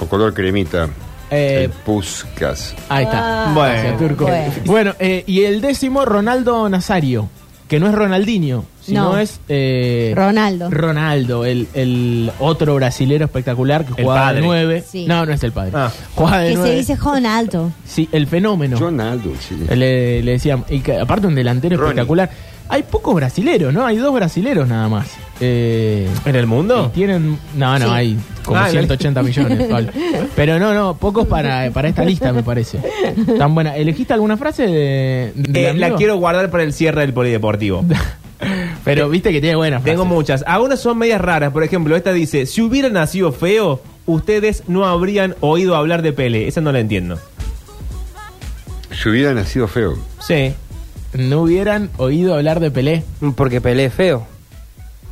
o 0.00 0.06
color 0.06 0.34
cremita. 0.34 0.88
eh, 1.30 1.64
el 1.64 1.70
Puskas. 1.70 2.74
ahí 2.88 3.04
está. 3.04 3.44
Ah, 3.50 3.52
Bueno. 3.54 3.72
Gracias, 3.74 3.98
Turco. 3.98 4.24
bueno. 4.24 4.52
Bueno, 4.64 4.94
eh, 4.98 5.22
y 5.28 5.42
el 5.44 5.60
décimo, 5.60 6.04
Ronaldo 6.04 6.68
Nazario. 6.68 7.28
Que 7.70 7.80
no 7.80 7.86
es 7.86 7.94
Ronaldinho, 7.94 8.64
sino 8.84 9.12
No. 9.12 9.18
es 9.18 9.40
eh, 9.48 10.12
Ronaldo. 10.16 10.68
Ronaldo, 10.70 11.44
el, 11.46 11.68
el 11.72 12.30
otro 12.40 12.74
brasilero 12.74 13.24
espectacular 13.24 13.84
que 13.86 13.92
El 13.96 14.04
jugaba 14.04 14.20
padre. 14.26 14.40
de 14.40 14.46
nueve. 14.46 14.84
Sí. 14.86 15.06
No, 15.06 15.24
no 15.24 15.32
es 15.32 15.42
el 15.44 15.52
padre. 15.52 15.70
Ah. 15.74 15.90
Jugaba 16.16 16.40
de 16.40 16.50
que 16.56 16.62
se 16.62 16.74
dice 16.76 16.96
Ronaldo. 16.96 17.72
Sí, 17.86 18.08
el 18.12 18.26
fenómeno. 18.26 18.76
Ronaldo, 18.76 19.32
sí. 19.38 19.56
Le, 19.74 20.22
le 20.22 20.32
decían, 20.32 20.64
y 20.68 20.80
que 20.80 20.98
aparte 20.98 21.26
un 21.28 21.34
delantero 21.34 21.76
Ronnie. 21.76 21.90
espectacular. 21.92 22.28
Hay 22.68 22.82
pocos 22.82 23.14
brasileros, 23.14 23.72
¿no? 23.72 23.86
Hay 23.86 23.96
dos 23.96 24.12
brasileros 24.14 24.68
nada 24.68 24.88
más. 24.88 25.06
Eh, 25.42 26.06
¿En 26.26 26.36
el 26.36 26.44
y 26.44 26.46
mundo? 26.46 26.90
tienen, 26.94 27.38
no, 27.56 27.78
no, 27.78 27.86
Sí. 27.86 27.90
hay 27.92 28.16
como 28.44 28.58
Ah, 28.58 28.68
180 28.68 29.22
millones. 29.22 29.68
Pablo. 29.70 29.90
Pero 30.36 30.58
no, 30.58 30.74
no, 30.74 30.94
pocos 30.96 31.26
para, 31.26 31.70
para 31.70 31.88
esta 31.88 32.04
lista 32.04 32.32
me 32.32 32.42
parece. 32.42 32.78
Tan 33.38 33.54
buena. 33.54 33.74
¿Elegiste 33.76 34.12
alguna 34.12 34.36
frase 34.36 34.66
de, 34.66 35.32
del 35.34 35.56
Eh, 35.56 35.74
la 35.74 35.86
amigo? 35.86 35.96
quiero 35.98 36.16
guardar 36.16 36.50
para 36.50 36.62
el 36.62 36.72
cierre 36.74 37.00
del 37.00 37.14
polideportivo. 37.14 37.84
Pero 38.84 39.08
viste 39.08 39.32
que 39.32 39.40
tiene 39.40 39.56
buenas 39.56 39.82
Tengo 39.84 40.02
frases. 40.04 40.14
muchas. 40.16 40.44
Algunas 40.46 40.80
son 40.80 40.96
medias 40.98 41.20
raras. 41.20 41.52
Por 41.52 41.62
ejemplo, 41.64 41.94
esta 41.96 42.12
dice: 42.12 42.46
Si 42.46 42.60
hubiera 42.62 42.88
nacido 42.88 43.32
feo, 43.32 43.82
ustedes 44.06 44.64
no 44.66 44.84
habrían 44.86 45.36
oído 45.40 45.76
hablar 45.76 46.02
de 46.02 46.12
Pele. 46.12 46.48
Esa 46.48 46.60
no 46.60 46.72
la 46.72 46.80
entiendo. 46.80 47.18
Si 48.92 49.08
hubiera 49.08 49.32
nacido 49.34 49.68
feo. 49.68 49.96
Sí. 50.20 50.52
No 51.12 51.42
hubieran 51.42 51.90
oído 51.96 52.34
hablar 52.34 52.60
de 52.60 52.70
Pelé. 52.70 53.02
Porque 53.36 53.60
Pelé 53.60 53.90
feo. 53.90 54.26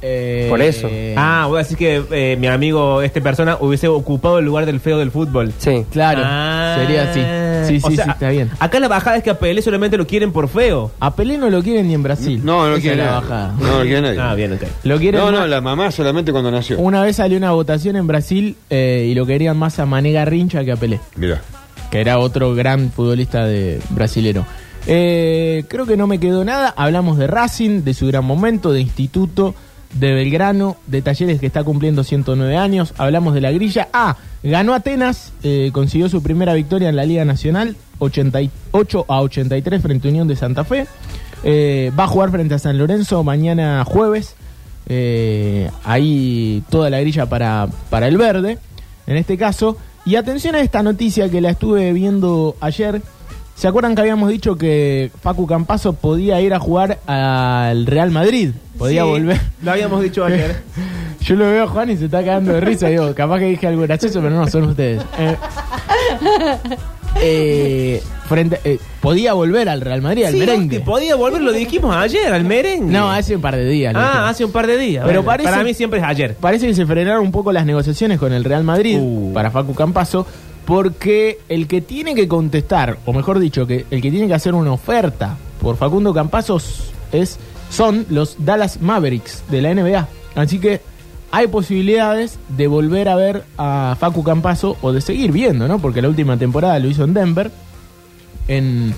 Eh, 0.00 0.46
Por 0.48 0.62
eso. 0.62 0.88
Ah, 1.16 1.46
voy 1.48 1.56
a 1.56 1.58
decir 1.62 1.76
que 1.76 2.02
eh, 2.11 2.37
mi 2.38 2.46
amigo, 2.46 3.02
esta 3.02 3.20
persona, 3.20 3.56
hubiese 3.61 3.88
ocupado 3.88 4.38
el 4.38 4.44
lugar 4.44 4.64
del 4.66 4.78
feo 4.80 4.98
del 4.98 5.11
fútbol. 5.11 5.52
Sí. 5.58 5.84
Claro, 5.90 6.22
Ah. 6.24 6.76
sería 6.78 7.11
así. 7.11 7.20
Sí, 7.68 7.80
O 7.82 7.90
sí, 7.90 7.96
sea, 7.96 8.04
sí, 8.06 8.11
está 8.12 8.30
bien. 8.30 8.50
Acá 8.61 8.80
la 8.80 8.88
bajada 8.88 9.16
es 9.18 9.22
que 9.22 9.30
a 9.30 9.38
Pelé 9.38 9.61
solamente 9.61 9.96
lo 9.98 10.06
quieren 10.06 10.32
por 10.32 10.48
feo. 10.48 10.90
A 11.00 11.14
Pelé 11.14 11.37
no 11.37 11.50
lo 11.50 11.62
quieren 11.62 11.88
ni 11.88 11.94
en 11.94 12.02
Brasil. 12.02 12.40
No, 12.42 12.66
no 12.66 12.74
Esa 12.76 12.80
quiere 12.80 13.00
es 13.02 13.06
la 13.06 13.12
bajada. 13.20 13.54
No 13.61 13.78
lo 13.78 13.82
quiere 13.82 14.00
nadie. 14.00 14.20
Ah, 14.20 14.34
bien, 14.34 14.52
ok. 14.54 14.62
Lo 14.84 14.98
quieren 14.98 15.20
No, 15.20 15.30
no, 15.32 15.40
más- 15.40 15.48
la 15.50 15.61
mamá 15.61 15.90
solamente 15.90 16.32
cuando 16.32 16.50
nació. 16.50 16.78
Una 16.78 17.02
vez 17.02 17.16
salió 17.16 17.37
una 17.37 17.50
votación 17.50 17.96
en 17.96 18.06
Brasil 18.06 18.56
eh, 18.70 19.06
y 19.11 19.14
lo 19.14 19.26
querían 19.26 19.56
más 19.58 19.78
a 19.80 19.84
Mané 19.87 20.12
Garrincha 20.12 20.64
que 20.64 20.72
a 20.72 20.76
Pelé, 20.76 21.00
Mira. 21.16 21.42
que 21.90 22.00
era 22.00 22.18
otro 22.18 22.54
gran 22.54 22.90
futbolista 22.90 23.44
de 23.44 23.80
brasilero. 23.90 24.46
Eh, 24.87 25.64
creo 25.68 25.84
que 25.84 25.96
no 25.98 26.06
me 26.06 26.18
quedó 26.18 26.44
nada. 26.44 26.72
Hablamos 26.76 27.18
de 27.18 27.26
Racing, 27.26 27.82
de 27.82 27.92
su 27.92 28.06
gran 28.06 28.24
momento, 28.24 28.72
de 28.72 28.80
Instituto, 28.80 29.54
de 29.94 30.14
Belgrano, 30.14 30.77
de 30.87 31.03
Talleres 31.03 31.40
que 31.40 31.46
está 31.46 31.64
cumpliendo 31.64 32.05
109 32.05 32.57
años. 32.57 32.94
Hablamos 32.98 33.35
de 33.35 33.40
la 33.40 33.51
grilla. 33.51 33.88
Ah, 33.92 34.16
ganó 34.42 34.74
Atenas, 34.74 35.33
eh, 35.42 35.70
consiguió 35.72 36.09
su 36.09 36.22
primera 36.22 36.55
victoria 36.55 36.88
en 36.88 36.96
la 36.96 37.05
Liga 37.05 37.24
Nacional, 37.24 37.77
88 37.98 39.07
a 39.09 39.20
83 39.22 39.83
frente 39.83 40.09
a 40.09 40.11
Unión 40.11 40.29
de 40.29 40.37
Santa 40.37 40.64
Fe. 40.64 40.87
Eh, 41.44 41.92
va 41.98 42.05
a 42.05 42.09
jugar 42.09 42.31
frente 42.31 42.55
a 42.55 42.59
San 42.59 42.79
Lorenzo 42.79 43.22
mañana 43.24 43.85
jueves. 43.85 44.35
Eh, 44.90 45.70
ahí 45.85 46.62
toda 46.70 46.90
la 46.90 47.01
grilla 47.01 47.27
para, 47.27 47.68
para 47.90 48.09
el 48.09 48.16
verde, 48.16 48.59
en 49.07 49.16
este 49.16 49.37
caso. 49.37 49.77
Y 50.05 50.16
atención 50.16 50.55
a 50.55 50.61
esta 50.61 50.83
noticia 50.83 51.29
que 51.29 51.40
la 51.40 51.51
estuve 51.51 51.92
viendo 51.92 52.57
ayer. 52.61 53.03
¿Se 53.58 53.66
acuerdan 53.66 53.96
que 53.96 54.02
habíamos 54.02 54.30
dicho 54.30 54.56
que 54.56 55.10
Facu 55.20 55.44
Campazo 55.46 55.92
podía 55.92 56.40
ir 56.40 56.54
a 56.54 56.60
jugar 56.60 57.00
al 57.08 57.86
Real 57.86 58.12
Madrid? 58.12 58.50
Podía 58.78 59.02
Sí, 59.02 59.08
volver. 59.08 59.40
Lo 59.62 59.72
habíamos 59.72 60.00
dicho 60.00 60.24
ayer. 60.24 60.62
Yo 61.20 61.34
lo 61.34 61.46
veo 61.50 61.64
a 61.64 61.66
Juan 61.66 61.90
y 61.90 61.96
se 61.96 62.04
está 62.04 62.18
cagando 62.20 62.52
de 62.52 62.60
risa. 62.60 62.86
Digo, 62.86 63.12
capaz 63.16 63.40
que 63.40 63.46
dije 63.46 63.66
algo 63.66 63.82
gracioso, 63.82 64.20
pero 64.22 64.36
no, 64.36 64.46
son 64.46 64.62
ustedes. 64.64 65.02
Eh, 65.18 65.34
eh, 67.20 68.02
frente, 68.28 68.60
eh, 68.64 68.78
podía 69.00 69.32
volver 69.32 69.68
al 69.68 69.80
Real 69.80 70.02
Madrid, 70.02 70.24
al 70.26 70.34
Sí, 70.34 70.38
merengue. 70.38 70.78
podía 70.80 71.16
volver, 71.16 71.42
lo 71.42 71.52
dijimos 71.52 71.94
ayer, 71.96 72.32
al 72.32 72.44
merengue. 72.44 72.92
No, 72.92 73.10
hace 73.10 73.34
un 73.34 73.42
par 73.42 73.56
de 73.56 73.64
días. 73.68 73.92
dijimos. 73.92 74.12
Ah, 74.14 74.28
hace 74.28 74.44
un 74.44 74.52
par 74.52 74.68
de 74.68 74.78
días. 74.78 75.02
Pero 75.04 75.22
Bueno, 75.22 75.26
parece- 75.26 75.50
Para 75.50 75.64
mí 75.64 75.74
siempre 75.74 75.98
es 75.98 76.04
ayer. 76.06 76.36
Parece 76.36 76.68
que 76.68 76.74
se 76.74 76.86
frenaron 76.86 77.22
un 77.22 77.32
poco 77.32 77.50
las 77.52 77.66
negociaciones 77.66 78.18
con 78.20 78.32
el 78.32 78.44
Real 78.44 78.62
Madrid 78.62 78.98
Uh. 79.00 79.32
para 79.34 79.50
Facu 79.50 79.74
Campazo, 79.74 80.26
porque 80.68 81.38
el 81.48 81.66
que 81.66 81.81
tiene 81.81 82.14
que 82.14 82.28
contestar, 82.28 82.98
o 83.07 83.14
mejor 83.14 83.38
dicho, 83.38 83.66
que 83.66 83.87
el 83.90 84.02
que 84.02 84.11
tiene 84.11 84.28
que 84.28 84.35
hacer 84.35 84.54
una 84.54 84.70
oferta 84.70 85.38
por 85.62 85.78
Facundo 85.78 86.12
Campazo 86.12 86.61
es, 87.11 87.38
son 87.70 88.04
los 88.11 88.37
Dallas 88.44 88.78
Mavericks 88.83 89.44
de 89.48 89.62
la 89.62 89.72
NBA. 89.72 90.07
Así 90.35 90.59
que 90.59 90.83
hay 91.31 91.46
posibilidades 91.46 92.38
de 92.50 92.66
volver 92.66 93.09
a 93.09 93.16
ver 93.16 93.44
a 93.57 93.96
Facu 93.98 94.22
Campazo 94.22 94.76
o 94.83 94.92
de 94.92 95.00
seguir 95.00 95.33
viendo, 95.33 95.68
¿no? 95.68 95.78
Porque 95.78 96.02
la 96.02 96.09
última 96.11 96.37
temporada 96.37 96.78
lo 96.78 96.88
hizo 96.88 97.04
en 97.04 97.14
Denver, 97.14 97.50
en 98.46 98.92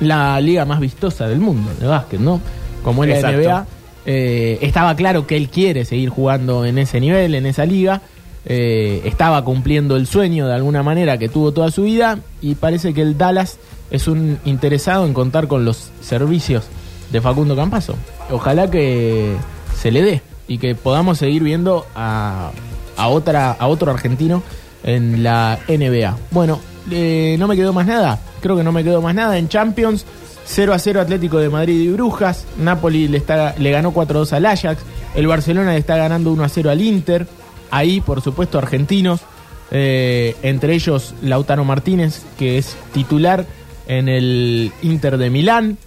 la 0.00 0.40
liga 0.40 0.64
más 0.64 0.80
vistosa 0.80 1.28
del 1.28 1.38
mundo 1.38 1.70
de 1.78 1.86
básquet, 1.86 2.18
¿no? 2.18 2.40
Como 2.82 3.04
es 3.04 3.22
la. 3.22 3.30
NBA. 3.30 3.66
Eh, 4.06 4.58
estaba 4.60 4.96
claro 4.96 5.24
que 5.24 5.36
él 5.36 5.50
quiere 5.50 5.84
seguir 5.84 6.08
jugando 6.08 6.64
en 6.64 6.78
ese 6.78 6.98
nivel, 6.98 7.36
en 7.36 7.46
esa 7.46 7.64
liga. 7.64 8.02
Eh, 8.48 9.02
estaba 9.04 9.42
cumpliendo 9.44 9.96
el 9.96 10.06
sueño 10.06 10.46
de 10.46 10.54
alguna 10.54 10.84
manera 10.84 11.18
que 11.18 11.28
tuvo 11.28 11.52
toda 11.52 11.70
su 11.72 11.82
vida 11.82 12.20
y 12.40 12.54
parece 12.54 12.94
que 12.94 13.02
el 13.02 13.18
Dallas 13.18 13.58
es 13.90 14.06
un 14.06 14.38
interesado 14.44 15.04
en 15.04 15.14
contar 15.14 15.48
con 15.48 15.64
los 15.64 15.90
servicios 16.00 16.64
de 17.10 17.20
Facundo 17.20 17.56
Campazo. 17.56 17.96
Ojalá 18.30 18.70
que 18.70 19.34
se 19.76 19.90
le 19.90 20.02
dé 20.02 20.22
y 20.46 20.58
que 20.58 20.76
podamos 20.76 21.18
seguir 21.18 21.42
viendo 21.42 21.86
a, 21.96 22.52
a 22.96 23.08
otra 23.08 23.50
a 23.52 23.66
otro 23.66 23.90
argentino 23.90 24.42
en 24.84 25.22
la 25.22 25.58
NBA. 25.68 26.16
Bueno, 26.30 26.60
eh, 26.90 27.36
no 27.38 27.48
me 27.48 27.56
quedó 27.56 27.72
más 27.72 27.86
nada. 27.86 28.20
Creo 28.40 28.56
que 28.56 28.62
no 28.62 28.72
me 28.72 28.84
quedó 28.84 29.02
más 29.02 29.14
nada 29.14 29.38
en 29.38 29.48
Champions. 29.48 30.06
0 30.48 30.72
a 30.72 30.78
0 30.78 31.00
Atlético 31.00 31.38
de 31.38 31.48
Madrid 31.48 31.80
y 31.80 31.88
Brujas. 31.88 32.44
Napoli 32.58 33.08
le, 33.08 33.18
está, 33.18 33.54
le 33.58 33.70
ganó 33.70 33.92
4 33.92 34.16
a 34.16 34.20
2 34.20 34.32
al 34.34 34.46
Ajax. 34.46 34.82
El 35.14 35.26
Barcelona 35.26 35.72
le 35.72 35.78
está 35.78 35.96
ganando 35.96 36.32
1 36.32 36.44
a 36.44 36.48
0 36.48 36.70
al 36.70 36.80
Inter. 36.80 37.26
Ahí, 37.70 38.00
por 38.00 38.20
supuesto, 38.20 38.58
argentinos. 38.58 39.20
eh, 39.72 40.36
entre 40.42 40.74
ellos 40.74 41.12
Lautaro 41.22 41.64
Martínez, 41.64 42.24
que 42.38 42.56
es 42.56 42.76
titular 42.92 43.46
en 43.88 44.08
el 44.08 44.70
Inter 44.82 45.18
de 45.18 45.28
Milán. 45.30 45.78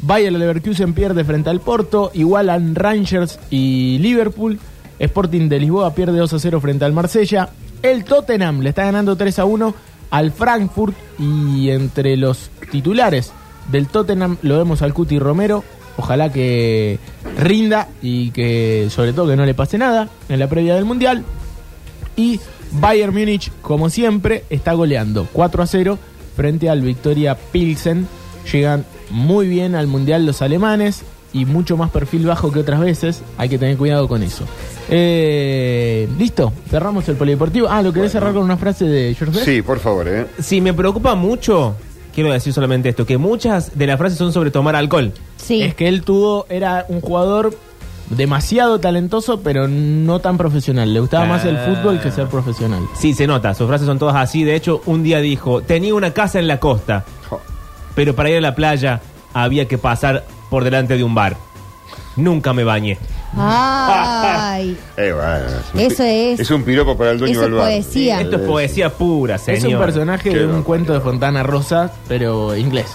Bayer 0.00 0.32
Leverkusen 0.32 0.94
pierde 0.94 1.24
frente 1.24 1.50
al 1.50 1.60
Porto. 1.60 2.10
Igualan 2.14 2.74
Rangers 2.74 3.38
y 3.50 3.98
Liverpool. 3.98 4.58
Sporting 4.98 5.48
de 5.48 5.60
Lisboa 5.60 5.94
pierde 5.94 6.18
2 6.18 6.32
a 6.32 6.38
0 6.38 6.60
frente 6.60 6.84
al 6.86 6.92
Marsella. 6.92 7.50
El 7.82 8.04
Tottenham 8.04 8.60
le 8.60 8.70
está 8.70 8.84
ganando 8.84 9.16
3 9.16 9.38
a 9.38 9.44
1 9.44 9.74
al 10.10 10.32
Frankfurt. 10.32 10.94
Y 11.18 11.70
entre 11.70 12.16
los 12.16 12.50
titulares 12.70 13.32
del 13.70 13.88
Tottenham 13.88 14.38
lo 14.42 14.56
vemos 14.58 14.80
al 14.82 14.94
Cuti 14.94 15.18
Romero. 15.18 15.64
Ojalá 15.96 16.30
que 16.30 16.98
rinda 17.38 17.88
y 18.02 18.30
que 18.30 18.88
sobre 18.90 19.12
todo 19.12 19.28
que 19.28 19.36
no 19.36 19.46
le 19.46 19.54
pase 19.54 19.78
nada 19.78 20.08
en 20.28 20.38
la 20.38 20.48
previa 20.48 20.74
del 20.74 20.84
Mundial. 20.84 21.24
Y 22.16 22.40
Bayern 22.72 23.14
Múnich, 23.14 23.50
como 23.62 23.90
siempre, 23.90 24.44
está 24.50 24.72
goleando 24.74 25.28
4 25.32 25.62
a 25.62 25.66
0 25.66 25.98
frente 26.34 26.68
al 26.68 26.82
Victoria 26.82 27.36
Pilsen. 27.36 28.06
Llegan 28.52 28.84
muy 29.10 29.48
bien 29.48 29.74
al 29.74 29.86
Mundial 29.86 30.26
los 30.26 30.42
alemanes 30.42 31.02
y 31.32 31.44
mucho 31.44 31.76
más 31.76 31.90
perfil 31.90 32.26
bajo 32.26 32.50
que 32.52 32.60
otras 32.60 32.80
veces. 32.80 33.22
Hay 33.38 33.48
que 33.48 33.58
tener 33.58 33.76
cuidado 33.76 34.08
con 34.08 34.22
eso. 34.22 34.44
Eh, 34.88 36.08
Listo, 36.18 36.52
cerramos 36.70 37.08
el 37.08 37.16
polideportivo. 37.16 37.68
Ah, 37.68 37.82
¿lo 37.82 37.92
querés 37.92 38.12
cerrar 38.12 38.32
con 38.32 38.42
una 38.42 38.56
frase 38.56 38.84
de 38.84 39.14
George 39.14 39.36
Best? 39.36 39.44
Sí, 39.48 39.62
por 39.62 39.78
favor, 39.78 40.08
¿eh? 40.08 40.26
Si 40.40 40.60
me 40.60 40.72
preocupa 40.72 41.14
mucho, 41.14 41.74
quiero 42.16 42.32
decir 42.32 42.52
solamente 42.52 42.88
esto, 42.88 43.04
que 43.06 43.18
muchas 43.18 43.78
de 43.78 43.86
las 43.86 43.98
frases 43.98 44.18
son 44.18 44.32
sobre 44.32 44.50
tomar 44.50 44.74
alcohol. 44.74 45.12
Sí. 45.36 45.62
Es 45.62 45.74
que 45.76 45.86
él 45.86 46.02
tuvo, 46.02 46.46
era 46.48 46.84
un 46.88 47.00
jugador 47.02 47.54
demasiado 48.10 48.80
talentoso, 48.80 49.40
pero 49.42 49.68
no 49.68 50.18
tan 50.20 50.38
profesional. 50.38 50.92
Le 50.94 51.00
gustaba 51.00 51.26
más 51.26 51.44
el 51.44 51.56
Ah. 51.56 51.66
fútbol 51.68 52.00
que 52.00 52.10
ser 52.10 52.26
profesional. 52.28 52.82
Sí, 52.98 53.12
se 53.14 53.26
nota, 53.26 53.52
sus 53.54 53.66
frases 53.68 53.86
son 53.86 53.98
todas 53.98 54.16
así. 54.16 54.44
De 54.44 54.54
hecho, 54.56 54.80
un 54.86 55.02
día 55.02 55.20
dijo, 55.20 55.60
tenía 55.60 55.94
una 55.94 56.12
casa 56.12 56.38
en 56.38 56.48
la 56.48 56.58
costa, 56.58 57.04
pero 57.94 58.14
para 58.16 58.30
ir 58.30 58.38
a 58.38 58.40
la 58.40 58.54
playa 58.54 59.00
había 59.34 59.68
que 59.68 59.76
pasar 59.76 60.24
por 60.50 60.64
delante 60.64 60.96
de 60.96 61.04
un 61.04 61.14
bar. 61.14 61.36
Nunca 62.16 62.52
me 62.52 62.64
bañé. 62.64 62.98
Ay, 63.36 64.76
Eh, 64.96 65.12
bueno, 65.12 65.46
un 65.74 65.80
Eso 65.80 66.02
pi- 66.02 66.08
es- 66.08 66.40
Es 66.40 66.50
un 66.50 66.62
piropo 66.64 66.96
para 66.96 67.10
el 67.10 67.18
dueño 67.18 67.32
eso 67.32 67.42
del 67.42 67.52
es 67.52 67.58
bar. 67.58 67.66
poesía. 67.68 68.20
Esto 68.20 68.36
es 68.36 68.42
poesía 68.42 68.90
pura, 68.90 69.38
señor. 69.38 69.58
Es 69.58 69.64
un 69.64 69.78
personaje 69.78 70.30
Qué 70.30 70.38
de 70.38 70.46
un 70.46 70.62
cuento 70.62 70.92
de 70.94 71.00
Fontana 71.00 71.42
Rosa, 71.42 71.92
pero 72.08 72.56
inglés. 72.56 72.86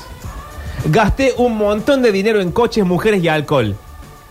Gasté 0.85 1.33
un 1.37 1.57
montón 1.57 2.01
de 2.01 2.11
dinero 2.11 2.41
en 2.41 2.51
coches, 2.51 2.83
mujeres 2.85 3.23
y 3.23 3.27
alcohol. 3.27 3.75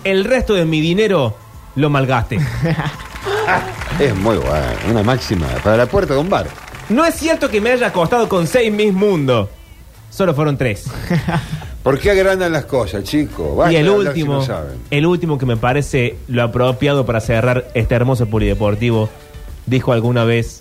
El 0.03 0.25
resto 0.25 0.55
de 0.55 0.65
mi 0.65 0.81
dinero 0.81 1.37
lo 1.77 1.91
malgasté. 1.91 2.39
Es 3.99 4.15
muy 4.17 4.37
bueno. 4.39 4.67
Una 4.91 5.03
máxima 5.03 5.47
para 5.63 5.77
la 5.77 5.87
puerta 5.87 6.15
de 6.15 6.21
un 6.21 6.29
bar. 6.31 6.47
no 6.89 7.05
es 7.05 7.15
cierto 7.15 7.49
que 7.51 7.61
me 7.61 7.71
haya 7.71 7.89
acostado 7.89 8.29
con 8.29 8.47
seis 8.47 8.73
Miss 8.73 8.93
Mundo. 8.95 9.51
Solo 10.11 10.35
fueron 10.35 10.57
tres. 10.57 10.87
¿Por 11.83 11.99
qué 11.99 12.11
agrandan 12.11 12.53
las 12.53 12.66
cosas, 12.66 13.05
chicos? 13.05 13.57
Basta 13.57 13.73
y 13.73 13.77
el 13.77 13.87
si 13.87 13.90
último, 13.90 14.35
no 14.35 14.43
saben. 14.45 14.79
el 14.90 15.07
último 15.07 15.38
que 15.38 15.47
me 15.47 15.57
parece 15.57 16.16
lo 16.29 16.43
apropiado 16.43 17.07
para 17.07 17.21
cerrar 17.21 17.69
este 17.75 17.95
hermoso 17.95 18.27
polideportivo, 18.27 19.09
dijo 19.66 19.93
alguna 19.93 20.25
vez, 20.25 20.61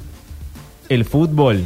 el 0.88 1.04
fútbol 1.04 1.66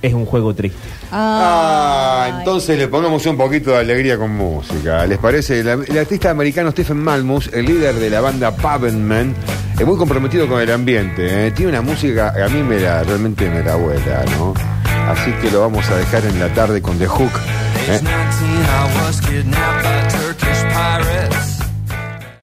es 0.00 0.14
un 0.14 0.24
juego 0.24 0.54
triste. 0.54 0.78
Ah, 1.12 2.22
Ay. 2.26 2.34
entonces 2.38 2.78
le 2.78 2.88
pongamos 2.88 3.24
un 3.26 3.36
poquito 3.36 3.70
de 3.72 3.78
alegría 3.78 4.16
con 4.16 4.30
música. 4.34 5.06
¿Les 5.06 5.18
parece? 5.18 5.62
La- 5.62 5.74
el 5.74 5.98
artista 5.98 6.30
americano 6.30 6.70
Stephen 6.70 6.96
Malmus, 6.98 7.48
el 7.52 7.66
líder 7.66 7.94
de 7.96 8.08
la 8.10 8.20
banda 8.22 8.50
Pavement, 8.56 9.36
es 9.78 9.86
muy 9.86 9.96
comprometido 9.98 10.48
con 10.48 10.60
el 10.60 10.70
ambiente. 10.70 11.48
¿eh? 11.48 11.50
Tiene 11.50 11.72
una 11.72 11.82
música 11.82 12.32
que 12.34 12.42
a 12.42 12.48
mí 12.48 12.62
me 12.62 12.80
la, 12.80 13.02
realmente 13.04 13.48
me 13.50 13.62
la 13.62 13.76
vuela, 13.76 14.24
¿no? 14.38 14.54
Así 15.08 15.30
que 15.42 15.50
lo 15.50 15.60
vamos 15.60 15.88
a 15.90 15.96
dejar 15.96 16.24
en 16.24 16.40
la 16.40 16.48
tarde 16.54 16.80
con 16.80 16.98
The 16.98 17.06
Hook. 17.06 17.30
19, 17.86 18.08
I 18.08 19.06
was 19.06 19.20
kidnapped 19.20 19.84
by 19.84 20.08
Turkish 20.08 20.55